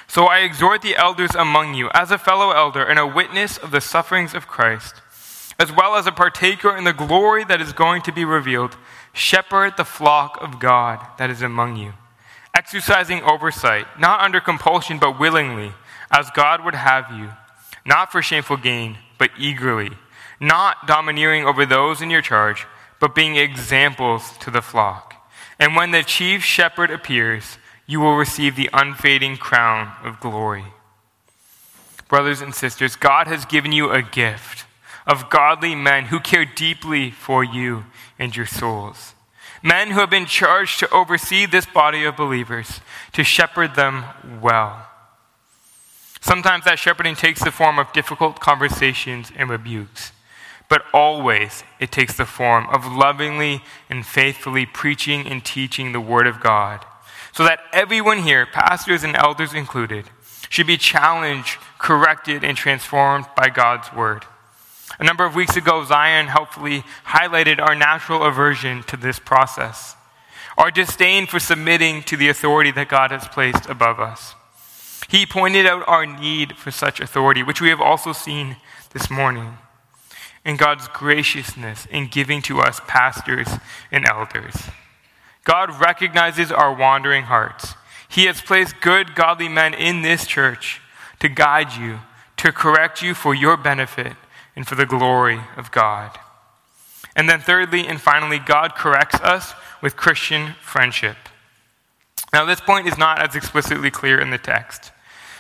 So 0.07 0.25
I 0.25 0.39
exhort 0.39 0.81
the 0.81 0.95
elders 0.95 1.35
among 1.35 1.73
you, 1.73 1.89
as 1.93 2.11
a 2.11 2.17
fellow 2.17 2.51
elder 2.51 2.83
and 2.83 2.99
a 2.99 3.07
witness 3.07 3.57
of 3.57 3.71
the 3.71 3.81
sufferings 3.81 4.33
of 4.33 4.47
Christ, 4.47 4.95
as 5.57 5.71
well 5.71 5.95
as 5.95 6.05
a 6.05 6.11
partaker 6.11 6.75
in 6.75 6.83
the 6.83 6.93
glory 6.93 7.43
that 7.45 7.61
is 7.61 7.73
going 7.73 8.01
to 8.03 8.11
be 8.11 8.25
revealed, 8.25 8.77
shepherd 9.13 9.77
the 9.77 9.85
flock 9.85 10.37
of 10.41 10.59
God 10.59 11.05
that 11.17 11.29
is 11.29 11.41
among 11.41 11.77
you 11.77 11.93
exercising 12.55 13.21
oversight, 13.23 13.85
not 13.99 14.21
under 14.21 14.39
compulsion, 14.39 14.97
but 14.97 15.19
willingly, 15.19 15.73
as 16.09 16.29
God 16.31 16.63
would 16.63 16.75
have 16.75 17.11
you, 17.11 17.29
not 17.85 18.11
for 18.11 18.21
shameful 18.21 18.57
gain, 18.57 18.97
but 19.17 19.31
eagerly, 19.37 19.91
not 20.39 20.87
domineering 20.87 21.45
over 21.45 21.65
those 21.65 22.01
in 22.01 22.09
your 22.09 22.21
charge, 22.21 22.65
but 22.99 23.15
being 23.15 23.35
examples 23.35 24.37
to 24.39 24.49
the 24.49 24.61
flock. 24.61 25.15
And 25.59 25.75
when 25.75 25.91
the 25.91 26.03
chief 26.03 26.43
shepherd 26.43 26.91
appears, 26.91 27.57
you 27.87 27.99
will 27.99 28.15
receive 28.15 28.55
the 28.55 28.69
unfading 28.73 29.37
crown 29.37 29.91
of 30.03 30.19
glory. 30.19 30.65
Brothers 32.07 32.41
and 32.41 32.53
sisters, 32.53 32.95
God 32.95 33.27
has 33.27 33.45
given 33.45 33.71
you 33.71 33.91
a 33.91 34.01
gift, 34.01 34.65
of 35.07 35.29
godly 35.29 35.75
men 35.75 36.05
who 36.05 36.19
care 36.19 36.45
deeply 36.45 37.11
for 37.11 37.43
you 37.43 37.85
and 38.17 38.35
your 38.35 38.45
souls. 38.45 39.14
Men 39.65 39.89
who 39.89 39.99
have 39.99 40.11
been 40.11 40.27
charged 40.27 40.77
to 40.77 40.89
oversee 40.91 41.47
this 41.47 41.65
body 41.65 42.03
of 42.03 42.15
believers, 42.15 42.81
to 43.13 43.23
shepherd 43.23 43.73
them 43.73 44.05
well. 44.39 44.85
Sometimes 46.21 46.65
that 46.65 46.77
shepherding 46.77 47.15
takes 47.15 47.43
the 47.43 47.49
form 47.49 47.79
of 47.79 47.91
difficult 47.91 48.39
conversations 48.39 49.31
and 49.35 49.49
rebukes, 49.49 50.11
but 50.69 50.83
always 50.93 51.63
it 51.79 51.91
takes 51.91 52.15
the 52.15 52.27
form 52.27 52.67
of 52.67 52.85
lovingly 52.85 53.63
and 53.89 54.05
faithfully 54.05 54.67
preaching 54.67 55.25
and 55.25 55.43
teaching 55.43 55.93
the 55.93 55.99
Word 55.99 56.27
of 56.27 56.41
God, 56.41 56.85
so 57.31 57.43
that 57.43 57.61
everyone 57.73 58.19
here, 58.19 58.45
pastors 58.45 59.03
and 59.03 59.15
elders 59.15 59.55
included, 59.55 60.11
should 60.47 60.67
be 60.67 60.77
challenged, 60.77 61.57
corrected, 61.79 62.43
and 62.43 62.55
transformed 62.55 63.25
by 63.35 63.49
God's 63.49 63.91
Word. 63.91 64.25
A 64.99 65.03
number 65.03 65.25
of 65.25 65.35
weeks 65.35 65.57
ago, 65.57 65.83
Zion 65.83 66.27
helpfully 66.27 66.83
highlighted 67.07 67.59
our 67.59 67.75
natural 67.75 68.23
aversion 68.23 68.83
to 68.83 68.97
this 68.97 69.19
process, 69.19 69.95
our 70.57 70.71
disdain 70.71 71.27
for 71.27 71.39
submitting 71.39 72.03
to 72.03 72.15
the 72.15 72.29
authority 72.29 72.71
that 72.71 72.87
God 72.87 73.11
has 73.11 73.27
placed 73.27 73.65
above 73.65 73.99
us. 73.99 74.35
He 75.09 75.25
pointed 75.25 75.65
out 75.65 75.87
our 75.87 76.05
need 76.05 76.57
for 76.57 76.71
such 76.71 76.99
authority, 76.99 77.43
which 77.43 77.61
we 77.61 77.69
have 77.69 77.81
also 77.81 78.13
seen 78.13 78.57
this 78.91 79.09
morning, 79.09 79.57
and 80.45 80.57
God's 80.57 80.87
graciousness 80.87 81.85
in 81.87 82.07
giving 82.07 82.41
to 82.43 82.59
us 82.59 82.79
pastors 82.87 83.47
and 83.91 84.05
elders. 84.05 84.55
God 85.43 85.79
recognizes 85.79 86.51
our 86.51 86.73
wandering 86.73 87.23
hearts. 87.23 87.75
He 88.07 88.25
has 88.25 88.41
placed 88.41 88.81
good, 88.81 89.13
godly 89.13 89.49
men 89.49 89.73
in 89.73 90.01
this 90.01 90.25
church 90.25 90.79
to 91.19 91.27
guide 91.27 91.73
you, 91.73 91.99
to 92.37 92.51
correct 92.51 93.01
you 93.01 93.13
for 93.13 93.35
your 93.35 93.57
benefit 93.57 94.15
and 94.55 94.67
for 94.67 94.75
the 94.75 94.85
glory 94.85 95.39
of 95.57 95.71
God. 95.71 96.17
And 97.15 97.29
then, 97.29 97.39
thirdly 97.39 97.87
and 97.87 97.99
finally, 97.99 98.39
God 98.39 98.75
corrects 98.75 99.19
us 99.21 99.53
with 99.81 99.95
Christian 99.95 100.55
friendship. 100.61 101.17
Now, 102.33 102.45
this 102.45 102.59
point 102.59 102.87
is 102.87 102.97
not 102.97 103.21
as 103.21 103.35
explicitly 103.35 103.91
clear 103.91 104.19
in 104.19 104.29
the 104.29 104.37
text, 104.37 104.91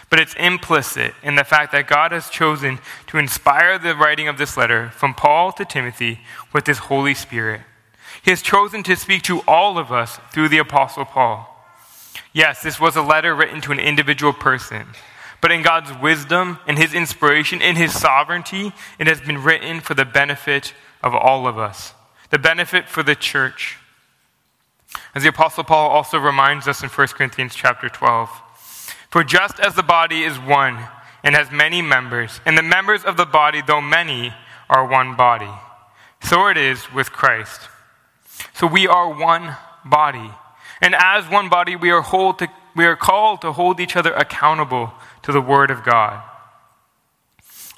but 0.09 0.19
it's 0.19 0.35
implicit 0.35 1.13
in 1.23 1.35
the 1.35 1.43
fact 1.43 1.71
that 1.73 1.87
God 1.87 2.11
has 2.11 2.29
chosen 2.29 2.79
to 3.07 3.17
inspire 3.17 3.77
the 3.77 3.95
writing 3.95 4.27
of 4.27 4.37
this 4.37 4.55
letter 4.55 4.89
from 4.91 5.13
Paul 5.13 5.51
to 5.53 5.65
Timothy 5.65 6.21
with 6.53 6.67
his 6.67 6.77
Holy 6.77 7.13
Spirit. 7.13 7.61
He 8.23 8.31
has 8.31 8.41
chosen 8.41 8.83
to 8.83 8.95
speak 8.95 9.23
to 9.23 9.41
all 9.47 9.77
of 9.77 9.91
us 9.91 10.19
through 10.31 10.49
the 10.49 10.57
Apostle 10.57 11.05
Paul. 11.05 11.51
Yes, 12.31 12.61
this 12.61 12.79
was 12.79 12.95
a 12.95 13.01
letter 13.01 13.35
written 13.35 13.61
to 13.61 13.71
an 13.71 13.79
individual 13.79 14.33
person 14.33 14.87
but 15.45 15.51
in 15.51 15.61
God's 15.61 15.91
wisdom 16.01 16.57
and 16.65 16.75
His 16.75 16.95
inspiration, 16.95 17.61
in 17.61 17.75
His 17.75 17.93
sovereignty, 17.93 18.73
it 18.97 19.05
has 19.05 19.21
been 19.21 19.43
written 19.43 19.79
for 19.79 19.93
the 19.93 20.03
benefit 20.03 20.73
of 21.03 21.13
all 21.13 21.45
of 21.45 21.55
us, 21.55 21.93
the 22.31 22.39
benefit 22.39 22.89
for 22.89 23.03
the 23.03 23.13
church. 23.13 23.77
As 25.13 25.21
the 25.21 25.29
Apostle 25.29 25.63
Paul 25.63 25.91
also 25.91 26.17
reminds 26.17 26.67
us 26.67 26.81
in 26.81 26.89
1 26.89 27.07
Corinthians 27.09 27.53
chapter 27.53 27.89
12 27.89 28.27
For 29.11 29.23
just 29.23 29.59
as 29.59 29.75
the 29.75 29.83
body 29.83 30.23
is 30.23 30.39
one 30.39 30.79
and 31.23 31.35
has 31.35 31.51
many 31.51 31.79
members, 31.79 32.41
and 32.43 32.57
the 32.57 32.63
members 32.63 33.03
of 33.03 33.15
the 33.15 33.27
body, 33.27 33.61
though 33.61 33.81
many, 33.81 34.33
are 34.67 34.89
one 34.89 35.15
body, 35.15 35.51
so 36.23 36.47
it 36.47 36.57
is 36.57 36.91
with 36.91 37.11
Christ. 37.11 37.69
So 38.55 38.65
we 38.65 38.87
are 38.87 39.13
one 39.13 39.55
body. 39.85 40.31
And 40.81 40.95
as 40.95 41.29
one 41.29 41.49
body, 41.49 41.75
we 41.75 41.91
are, 41.91 42.01
to, 42.01 42.47
we 42.75 42.85
are 42.85 42.95
called 42.95 43.41
to 43.41 43.51
hold 43.51 43.79
each 43.79 43.95
other 43.95 44.11
accountable 44.13 44.91
to 45.25 45.31
the 45.31 45.41
Word 45.41 45.71
of 45.71 45.83
God. 45.83 46.21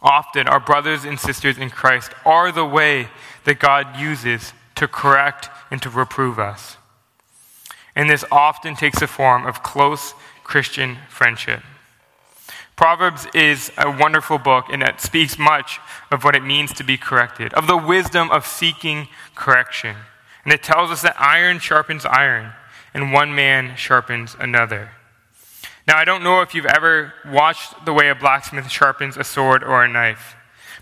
Often, 0.02 0.50
our 0.50 0.60
brothers 0.60 1.06
and 1.06 1.18
sisters 1.18 1.58
in 1.58 1.70
Christ 1.70 2.12
are 2.26 2.52
the 2.52 2.66
way 2.66 3.08
that 3.46 3.58
God 3.58 3.98
uses 3.98 4.52
to 4.76 4.86
correct 4.86 5.50
and 5.72 5.82
to 5.82 5.90
reprove 5.90 6.40
us. 6.40 6.76
And 7.96 8.10
this 8.10 8.26
often 8.34 8.76
takes 8.76 9.00
the 9.00 9.08
form 9.08 9.46
of 9.46 9.64
close 9.64 10.14
Christian 10.44 10.98
friendship. 11.08 11.64
Proverbs 12.76 13.28
is 13.34 13.72
a 13.78 13.90
wonderful 13.90 14.38
book, 14.38 14.66
and 14.70 14.84
it 14.84 15.00
speaks 15.00 15.40
much 15.40 15.80
of 16.12 16.26
what 16.26 16.36
it 16.36 16.44
means 16.44 16.74
to 16.74 16.84
be 16.84 16.98
corrected, 16.98 17.54
of 17.54 17.66
the 17.66 17.78
wisdom 17.78 18.30
of 18.30 18.46
seeking 18.46 19.08
correction. 19.36 19.96
And 20.44 20.52
it 20.52 20.64
tells 20.64 20.92
us 20.92 21.02
that 21.02 21.20
iron 21.20 21.60
sharpens 21.60 22.06
iron, 22.06 22.52
and 22.94 23.14
one 23.14 23.34
man 23.34 23.78
sharpens 23.78 24.36
another. 24.38 24.92
Now, 25.88 25.98
I 25.98 26.04
don't 26.04 26.24
know 26.24 26.42
if 26.42 26.54
you've 26.54 26.66
ever 26.66 27.14
watched 27.26 27.86
the 27.86 27.94
way 27.94 28.10
a 28.10 28.16
blacksmith 28.16 28.70
sharpens 28.70 29.16
a 29.16 29.24
sword 29.24 29.64
or 29.64 29.84
a 29.84 29.88
knife, 29.88 30.36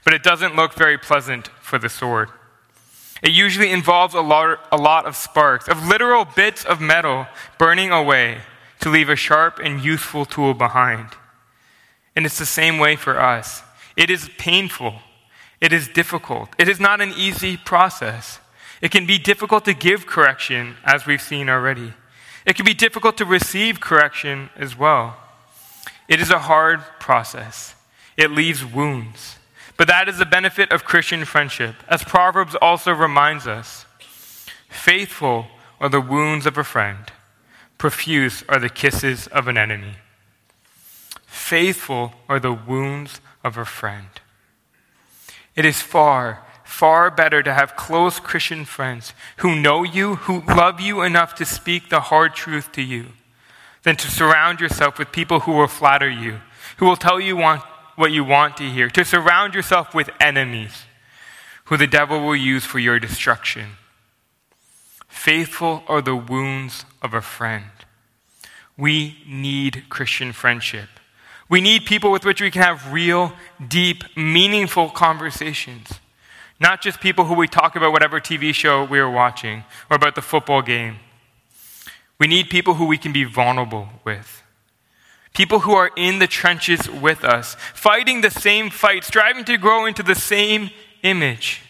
but 0.04 0.14
it 0.14 0.24
doesn't 0.24 0.56
look 0.56 0.74
very 0.74 0.98
pleasant 0.98 1.50
for 1.62 1.78
the 1.78 1.90
sword. 1.90 2.30
It 3.22 3.32
usually 3.32 3.72
involves 3.72 4.16
a 4.16 4.22
lot, 4.22 4.68
a 4.72 4.78
lot 4.78 5.06
of 5.06 5.16
sparks, 5.16 5.68
of 5.68 5.88
literal 5.88 6.26
bits 6.26 6.66
of 6.66 6.82
metal 6.82 7.28
burning 7.60 7.92
away 7.92 8.40
to 8.80 8.90
leave 8.90 9.10
a 9.10 9.16
sharp 9.16 9.60
and 9.64 9.84
useful 9.84 10.26
tool 10.26 10.56
behind. 10.56 11.10
And 12.16 12.26
it's 12.26 12.40
the 12.40 12.46
same 12.46 12.80
way 12.80 12.96
for 12.96 13.20
us. 13.20 13.62
It 13.96 14.10
is 14.10 14.30
painful. 14.38 14.96
It 15.62 15.72
is 15.72 15.88
difficult. 15.88 16.50
It 16.58 16.68
is 16.68 16.80
not 16.80 17.00
an 17.00 17.14
easy 17.16 17.58
process. 17.58 18.40
It 18.82 18.92
can 18.92 19.06
be 19.06 19.18
difficult 19.18 19.66
to 19.66 19.74
give 19.74 20.06
correction, 20.06 20.76
as 20.84 21.06
we've 21.06 21.22
seen 21.22 21.50
already. 21.50 21.94
It 22.46 22.56
can 22.56 22.66
be 22.66 22.74
difficult 22.74 23.18
to 23.18 23.26
receive 23.26 23.80
correction 23.80 24.50
as 24.56 24.78
well. 24.78 25.18
It 26.08 26.20
is 26.20 26.30
a 26.30 26.40
hard 26.40 26.82
process, 27.00 27.76
it 28.16 28.32
leaves 28.32 28.64
wounds. 28.64 29.38
But 29.78 29.88
that 29.90 30.08
is 30.08 30.20
the 30.20 30.26
benefit 30.26 30.72
of 30.72 30.86
Christian 30.86 31.26
friendship, 31.26 31.76
as 31.90 32.04
Proverbs 32.04 32.56
also 32.62 32.94
reminds 32.94 33.46
us. 33.46 33.86
Faithful 34.70 35.48
are 35.82 35.90
the 35.90 36.00
wounds 36.00 36.46
of 36.46 36.58
a 36.58 36.64
friend, 36.64 37.12
profuse 37.78 38.44
are 38.48 38.60
the 38.60 38.70
kisses 38.70 39.28
of 39.28 39.48
an 39.48 39.58
enemy. 39.58 39.96
Faithful 41.26 42.14
are 42.30 42.40
the 42.40 42.54
wounds 42.54 43.20
of 43.44 43.58
a 43.58 43.66
friend. 43.66 44.08
It 45.56 45.66
is 45.66 45.82
far 45.82 46.46
far 46.66 47.10
better 47.10 47.42
to 47.42 47.54
have 47.54 47.76
close 47.76 48.20
Christian 48.20 48.66
friends 48.66 49.14
who 49.38 49.56
know 49.56 49.84
you, 49.84 50.16
who 50.16 50.42
love 50.42 50.82
you 50.82 51.02
enough 51.02 51.36
to 51.36 51.46
speak 51.46 51.90
the 51.90 52.02
hard 52.02 52.36
truth 52.36 52.72
to 52.74 52.82
you, 52.82 53.08
than 53.84 53.96
to 53.96 54.12
surround 54.12 54.60
yourself 54.60 55.00
with 55.00 55.12
people 55.12 55.42
who 55.42 55.54
will 55.54 55.68
flatter 55.68 56.10
you, 56.10 56.42
who 56.78 56.86
will 56.86 56.98
tell 56.98 57.20
you 57.20 57.38
want, 57.38 57.62
what 57.96 58.12
you 58.12 58.24
want 58.24 58.58
to 58.58 58.70
hear, 58.70 58.90
to 58.90 59.06
surround 59.06 59.54
yourself 59.54 59.94
with 59.94 60.10
enemies 60.20 60.86
who 61.66 61.78
the 61.78 61.88
devil 61.88 62.20
will 62.20 62.36
use 62.36 62.66
for 62.66 62.80
your 62.80 63.00
destruction. 63.00 63.78
Faithful 65.08 65.84
are 65.88 66.02
the 66.02 66.16
wounds 66.16 66.84
of 67.02 67.14
a 67.14 67.22
friend. 67.22 67.66
We 68.78 69.24
need 69.28 69.86
Christian 69.90 70.34
friendship. 70.34 70.90
We 71.48 71.62
need 71.62 71.86
people 71.86 72.12
with 72.12 72.26
which 72.26 72.42
we 72.42 72.52
can 72.52 72.64
have 72.64 72.92
real, 72.92 73.34
deep, 73.66 74.04
meaningful 74.18 74.90
conversations. 74.90 76.00
Not 76.60 76.82
just 76.82 77.02
people 77.02 77.26
who 77.26 77.34
we 77.34 77.48
talk 77.48 77.76
about 77.76 77.92
whatever 77.92 78.20
TV 78.20 78.54
show 78.54 78.86
we 78.86 79.00
are 79.00 79.10
watching 79.10 79.66
or 79.90 79.96
about 79.96 80.16
the 80.16 80.22
football 80.22 80.62
game. 80.62 80.98
We 82.18 82.28
need 82.28 82.50
people 82.50 82.76
who 82.76 82.86
we 82.86 82.98
can 82.98 83.12
be 83.12 83.26
vulnerable 83.26 83.90
with. 84.06 84.42
People 85.34 85.60
who 85.60 85.74
are 85.74 85.92
in 85.98 86.20
the 86.20 86.28
trenches 86.28 86.90
with 86.90 87.26
us, 87.26 87.56
fighting 87.74 88.22
the 88.22 88.32
same 88.32 88.70
fight, 88.70 89.04
striving 89.04 89.44
to 89.46 89.58
grow 89.58 89.86
into 89.86 90.02
the 90.02 90.16
same 90.16 90.70
image. 91.04 91.62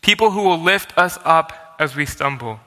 People 0.00 0.30
who 0.30 0.42
will 0.42 0.58
lift 0.58 0.96
us 0.96 1.18
up 1.24 1.76
as 1.78 1.94
we 1.94 2.06
stumble. 2.06 2.60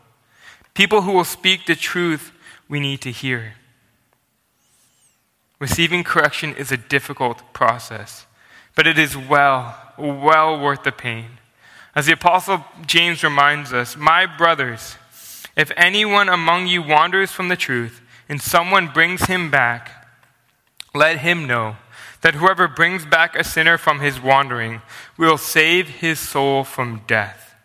People 0.76 1.02
who 1.02 1.13
will 1.13 1.24
speak 1.24 1.65
the 1.65 1.76
truth 1.76 2.32
we 2.69 2.80
need 2.80 3.02
to 3.02 3.12
hear. 3.12 3.56
Receiving 5.60 6.04
correction 6.04 6.54
is 6.56 6.72
a 6.72 6.78
difficult 6.78 7.54
process, 7.54 8.28
but 8.75 8.88
it 8.88 8.97
is 8.97 9.15
well 9.15 9.79
well 9.97 10.59
worth 10.59 10.83
the 10.83 10.91
pain. 10.91 11.38
As 11.95 12.07
the 12.07 12.13
Apostle 12.13 12.65
James 12.86 13.23
reminds 13.23 13.71
us, 13.73 13.95
My 13.95 14.25
brothers, 14.25 14.97
if 15.55 15.71
anyone 15.77 16.29
among 16.29 16.67
you 16.67 16.81
wanders 16.81 17.31
from 17.31 17.49
the 17.49 17.55
truth 17.55 18.01
and 18.27 18.41
someone 18.41 18.88
brings 18.88 19.25
him 19.25 19.51
back, 19.51 20.07
let 20.95 21.19
him 21.19 21.45
know 21.45 21.77
that 22.21 22.36
whoever 22.36 22.67
brings 22.67 23.05
back 23.05 23.36
a 23.36 23.43
sinner 23.43 23.77
from 23.77 23.99
his 23.99 24.19
wandering 24.19 24.81
will 25.17 25.38
save 25.38 25.89
his 25.89 26.19
soul 26.19 26.63
from 26.63 27.01
death 27.05 27.55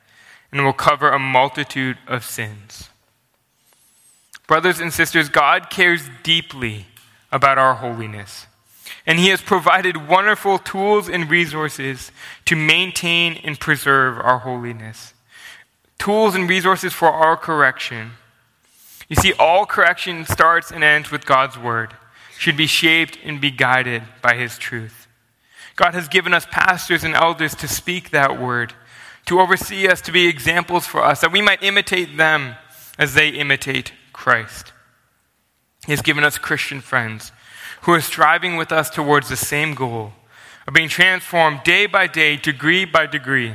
and 0.50 0.64
will 0.64 0.72
cover 0.72 1.10
a 1.10 1.18
multitude 1.18 1.96
of 2.06 2.24
sins. 2.24 2.90
Brothers 4.46 4.80
and 4.80 4.92
sisters, 4.92 5.28
God 5.28 5.70
cares 5.70 6.08
deeply 6.22 6.86
about 7.30 7.58
our 7.58 7.74
holiness 7.74 8.46
and 9.08 9.18
He 9.18 9.30
has 9.30 9.40
provided 9.40 10.06
wonderful 10.06 10.58
tools 10.58 11.08
and 11.08 11.30
resources 11.30 12.12
to 12.44 12.54
maintain 12.54 13.40
and 13.42 13.58
preserve 13.58 14.18
our 14.18 14.40
holiness. 14.40 15.14
Tools 15.98 16.34
and 16.34 16.48
resources 16.48 16.92
for 16.92 17.08
our 17.08 17.34
correction. 17.34 18.12
You 19.08 19.16
see, 19.16 19.32
all 19.32 19.64
correction 19.64 20.26
starts 20.26 20.70
and 20.70 20.84
ends 20.84 21.10
with 21.10 21.24
God's 21.24 21.56
Word, 21.58 21.94
should 22.38 22.58
be 22.58 22.66
shaped 22.66 23.18
and 23.24 23.40
be 23.40 23.50
guided 23.50 24.02
by 24.20 24.34
His 24.34 24.58
truth. 24.58 25.08
God 25.74 25.94
has 25.94 26.06
given 26.08 26.34
us 26.34 26.44
pastors 26.44 27.02
and 27.02 27.14
elders 27.14 27.54
to 27.56 27.66
speak 27.66 28.10
that 28.10 28.38
word, 28.38 28.74
to 29.24 29.40
oversee 29.40 29.88
us, 29.88 30.02
to 30.02 30.12
be 30.12 30.28
examples 30.28 30.86
for 30.86 31.02
us, 31.02 31.22
that 31.22 31.32
we 31.32 31.40
might 31.40 31.62
imitate 31.62 32.18
them 32.18 32.56
as 32.98 33.14
they 33.14 33.30
imitate 33.30 33.92
Christ. 34.12 34.72
He 35.86 35.92
has 35.92 36.02
given 36.02 36.24
us 36.24 36.36
Christian 36.36 36.82
friends 36.82 37.32
who 37.82 37.92
are 37.92 38.00
striving 38.00 38.56
with 38.56 38.72
us 38.72 38.90
towards 38.90 39.28
the 39.28 39.36
same 39.36 39.74
goal 39.74 40.12
of 40.66 40.74
being 40.74 40.88
transformed 40.88 41.62
day 41.64 41.86
by 41.86 42.06
day, 42.06 42.36
degree 42.36 42.84
by 42.84 43.06
degree, 43.06 43.54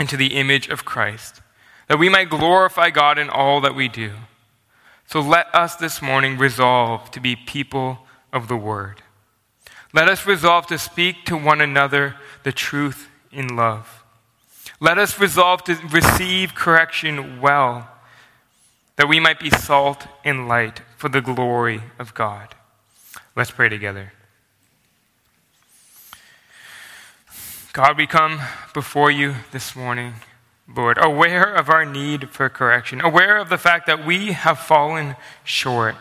into 0.00 0.16
the 0.16 0.36
image 0.36 0.68
of 0.68 0.84
Christ, 0.84 1.40
that 1.88 1.98
we 1.98 2.08
might 2.08 2.30
glorify 2.30 2.90
God 2.90 3.18
in 3.18 3.28
all 3.28 3.60
that 3.60 3.74
we 3.74 3.88
do. 3.88 4.12
So 5.06 5.20
let 5.20 5.52
us 5.54 5.76
this 5.76 6.02
morning 6.02 6.36
resolve 6.36 7.10
to 7.12 7.20
be 7.20 7.34
people 7.34 8.00
of 8.32 8.48
the 8.48 8.56
Word. 8.56 9.02
Let 9.92 10.08
us 10.08 10.26
resolve 10.26 10.66
to 10.66 10.78
speak 10.78 11.24
to 11.26 11.36
one 11.36 11.60
another 11.60 12.16
the 12.42 12.52
truth 12.52 13.08
in 13.32 13.56
love. 13.56 14.04
Let 14.80 14.98
us 14.98 15.18
resolve 15.18 15.64
to 15.64 15.76
receive 15.90 16.54
correction 16.54 17.40
well, 17.40 17.88
that 18.96 19.08
we 19.08 19.18
might 19.18 19.40
be 19.40 19.50
salt 19.50 20.06
and 20.24 20.46
light 20.46 20.82
for 20.96 21.08
the 21.08 21.20
glory 21.20 21.82
of 21.98 22.14
God. 22.14 22.54
Let's 23.38 23.52
pray 23.52 23.68
together. 23.68 24.12
God, 27.72 27.96
we 27.96 28.04
come 28.04 28.40
before 28.74 29.12
you 29.12 29.36
this 29.52 29.76
morning, 29.76 30.14
Lord, 30.66 30.98
aware 31.00 31.54
of 31.54 31.70
our 31.70 31.84
need 31.84 32.30
for 32.30 32.48
correction, 32.48 33.00
aware 33.00 33.36
of 33.36 33.48
the 33.48 33.56
fact 33.56 33.86
that 33.86 34.04
we 34.04 34.32
have 34.32 34.58
fallen 34.58 35.14
short, 35.44 35.94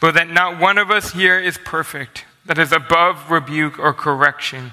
but 0.00 0.14
that 0.14 0.30
not 0.30 0.60
one 0.60 0.78
of 0.78 0.92
us 0.92 1.10
here 1.10 1.40
is 1.40 1.58
perfect, 1.58 2.24
that 2.44 2.56
is 2.56 2.70
above 2.70 3.32
rebuke 3.32 3.80
or 3.80 3.92
correction, 3.92 4.70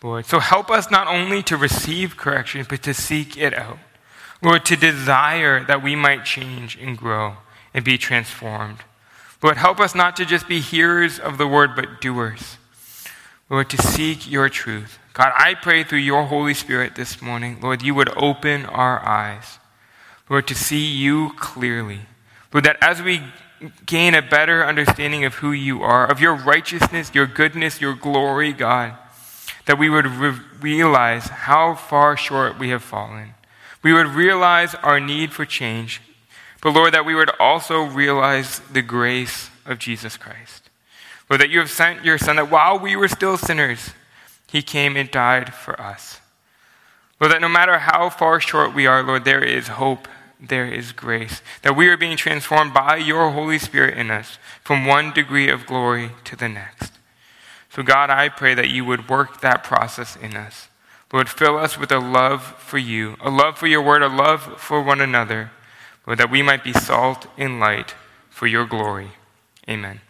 Lord. 0.00 0.26
So 0.26 0.38
help 0.38 0.70
us 0.70 0.92
not 0.92 1.08
only 1.08 1.42
to 1.42 1.56
receive 1.56 2.16
correction, 2.16 2.64
but 2.68 2.84
to 2.84 2.94
seek 2.94 3.36
it 3.36 3.52
out. 3.52 3.78
Lord, 4.40 4.64
to 4.66 4.76
desire 4.76 5.64
that 5.64 5.82
we 5.82 5.96
might 5.96 6.24
change 6.24 6.76
and 6.76 6.96
grow 6.96 7.38
and 7.74 7.84
be 7.84 7.98
transformed. 7.98 8.84
Lord, 9.42 9.56
help 9.56 9.78
us 9.78 9.94
not 9.94 10.16
to 10.16 10.24
just 10.24 10.48
be 10.48 10.60
hearers 10.60 11.18
of 11.18 11.38
the 11.38 11.46
word, 11.46 11.76
but 11.76 12.00
doers. 12.00 12.56
Lord, 13.48 13.70
to 13.70 13.80
seek 13.80 14.30
your 14.30 14.48
truth. 14.48 14.98
God, 15.14 15.32
I 15.36 15.54
pray 15.54 15.84
through 15.84 15.98
your 15.98 16.24
Holy 16.24 16.54
Spirit 16.54 16.94
this 16.94 17.22
morning, 17.22 17.58
Lord, 17.60 17.82
you 17.82 17.94
would 17.94 18.10
open 18.16 18.66
our 18.66 19.04
eyes, 19.04 19.58
Lord, 20.28 20.46
to 20.48 20.54
see 20.54 20.86
you 20.86 21.32
clearly. 21.38 22.00
Lord, 22.52 22.64
that 22.64 22.76
as 22.80 23.02
we 23.02 23.22
gain 23.86 24.14
a 24.14 24.22
better 24.22 24.64
understanding 24.64 25.24
of 25.24 25.34
who 25.34 25.52
you 25.52 25.82
are, 25.82 26.08
of 26.08 26.20
your 26.20 26.34
righteousness, 26.34 27.10
your 27.14 27.26
goodness, 27.26 27.80
your 27.80 27.94
glory, 27.94 28.52
God, 28.52 28.94
that 29.66 29.78
we 29.78 29.88
would 29.88 30.06
re- 30.06 30.38
realize 30.60 31.26
how 31.28 31.74
far 31.74 32.16
short 32.16 32.58
we 32.58 32.70
have 32.70 32.82
fallen. 32.82 33.34
We 33.82 33.92
would 33.92 34.06
realize 34.06 34.74
our 34.76 35.00
need 35.00 35.32
for 35.32 35.44
change, 35.44 36.00
but 36.60 36.74
Lord, 36.74 36.94
that 36.94 37.06
we 37.06 37.14
would 37.14 37.30
also 37.38 37.82
realize 37.82 38.60
the 38.72 38.82
grace 38.82 39.50
of 39.64 39.78
Jesus 39.78 40.16
Christ. 40.16 40.70
Lord, 41.30 41.40
that 41.40 41.50
you 41.50 41.58
have 41.58 41.70
sent 41.70 42.04
your 42.04 42.18
Son, 42.18 42.36
that 42.36 42.50
while 42.50 42.78
we 42.78 42.96
were 42.96 43.08
still 43.08 43.36
sinners, 43.36 43.90
he 44.50 44.62
came 44.62 44.96
and 44.96 45.10
died 45.10 45.54
for 45.54 45.80
us. 45.80 46.20
Lord, 47.20 47.32
that 47.32 47.40
no 47.40 47.48
matter 47.48 47.78
how 47.78 48.10
far 48.10 48.40
short 48.40 48.74
we 48.74 48.86
are, 48.86 49.02
Lord, 49.02 49.24
there 49.24 49.42
is 49.42 49.68
hope, 49.68 50.08
there 50.40 50.66
is 50.66 50.92
grace, 50.92 51.42
that 51.62 51.76
we 51.76 51.88
are 51.88 51.96
being 51.96 52.16
transformed 52.16 52.72
by 52.72 52.96
your 52.96 53.32
Holy 53.32 53.58
Spirit 53.58 53.98
in 53.98 54.10
us 54.10 54.38
from 54.62 54.86
one 54.86 55.12
degree 55.12 55.50
of 55.50 55.66
glory 55.66 56.12
to 56.24 56.36
the 56.36 56.48
next. 56.48 56.92
So, 57.70 57.82
God, 57.82 58.08
I 58.08 58.28
pray 58.28 58.54
that 58.54 58.70
you 58.70 58.84
would 58.84 59.08
work 59.08 59.40
that 59.40 59.64
process 59.64 60.16
in 60.16 60.36
us. 60.36 60.68
Lord, 61.12 61.28
fill 61.28 61.58
us 61.58 61.78
with 61.78 61.90
a 61.92 61.98
love 61.98 62.42
for 62.42 62.78
you, 62.78 63.16
a 63.20 63.30
love 63.30 63.58
for 63.58 63.66
your 63.66 63.82
word, 63.82 64.02
a 64.02 64.08
love 64.08 64.60
for 64.60 64.82
one 64.82 65.00
another, 65.00 65.50
Lord, 66.08 66.20
that 66.20 66.30
we 66.30 66.40
might 66.40 66.64
be 66.64 66.72
salt 66.72 67.26
and 67.36 67.60
light 67.60 67.94
for 68.30 68.46
your 68.46 68.64
glory. 68.64 69.10
Amen. 69.68 70.00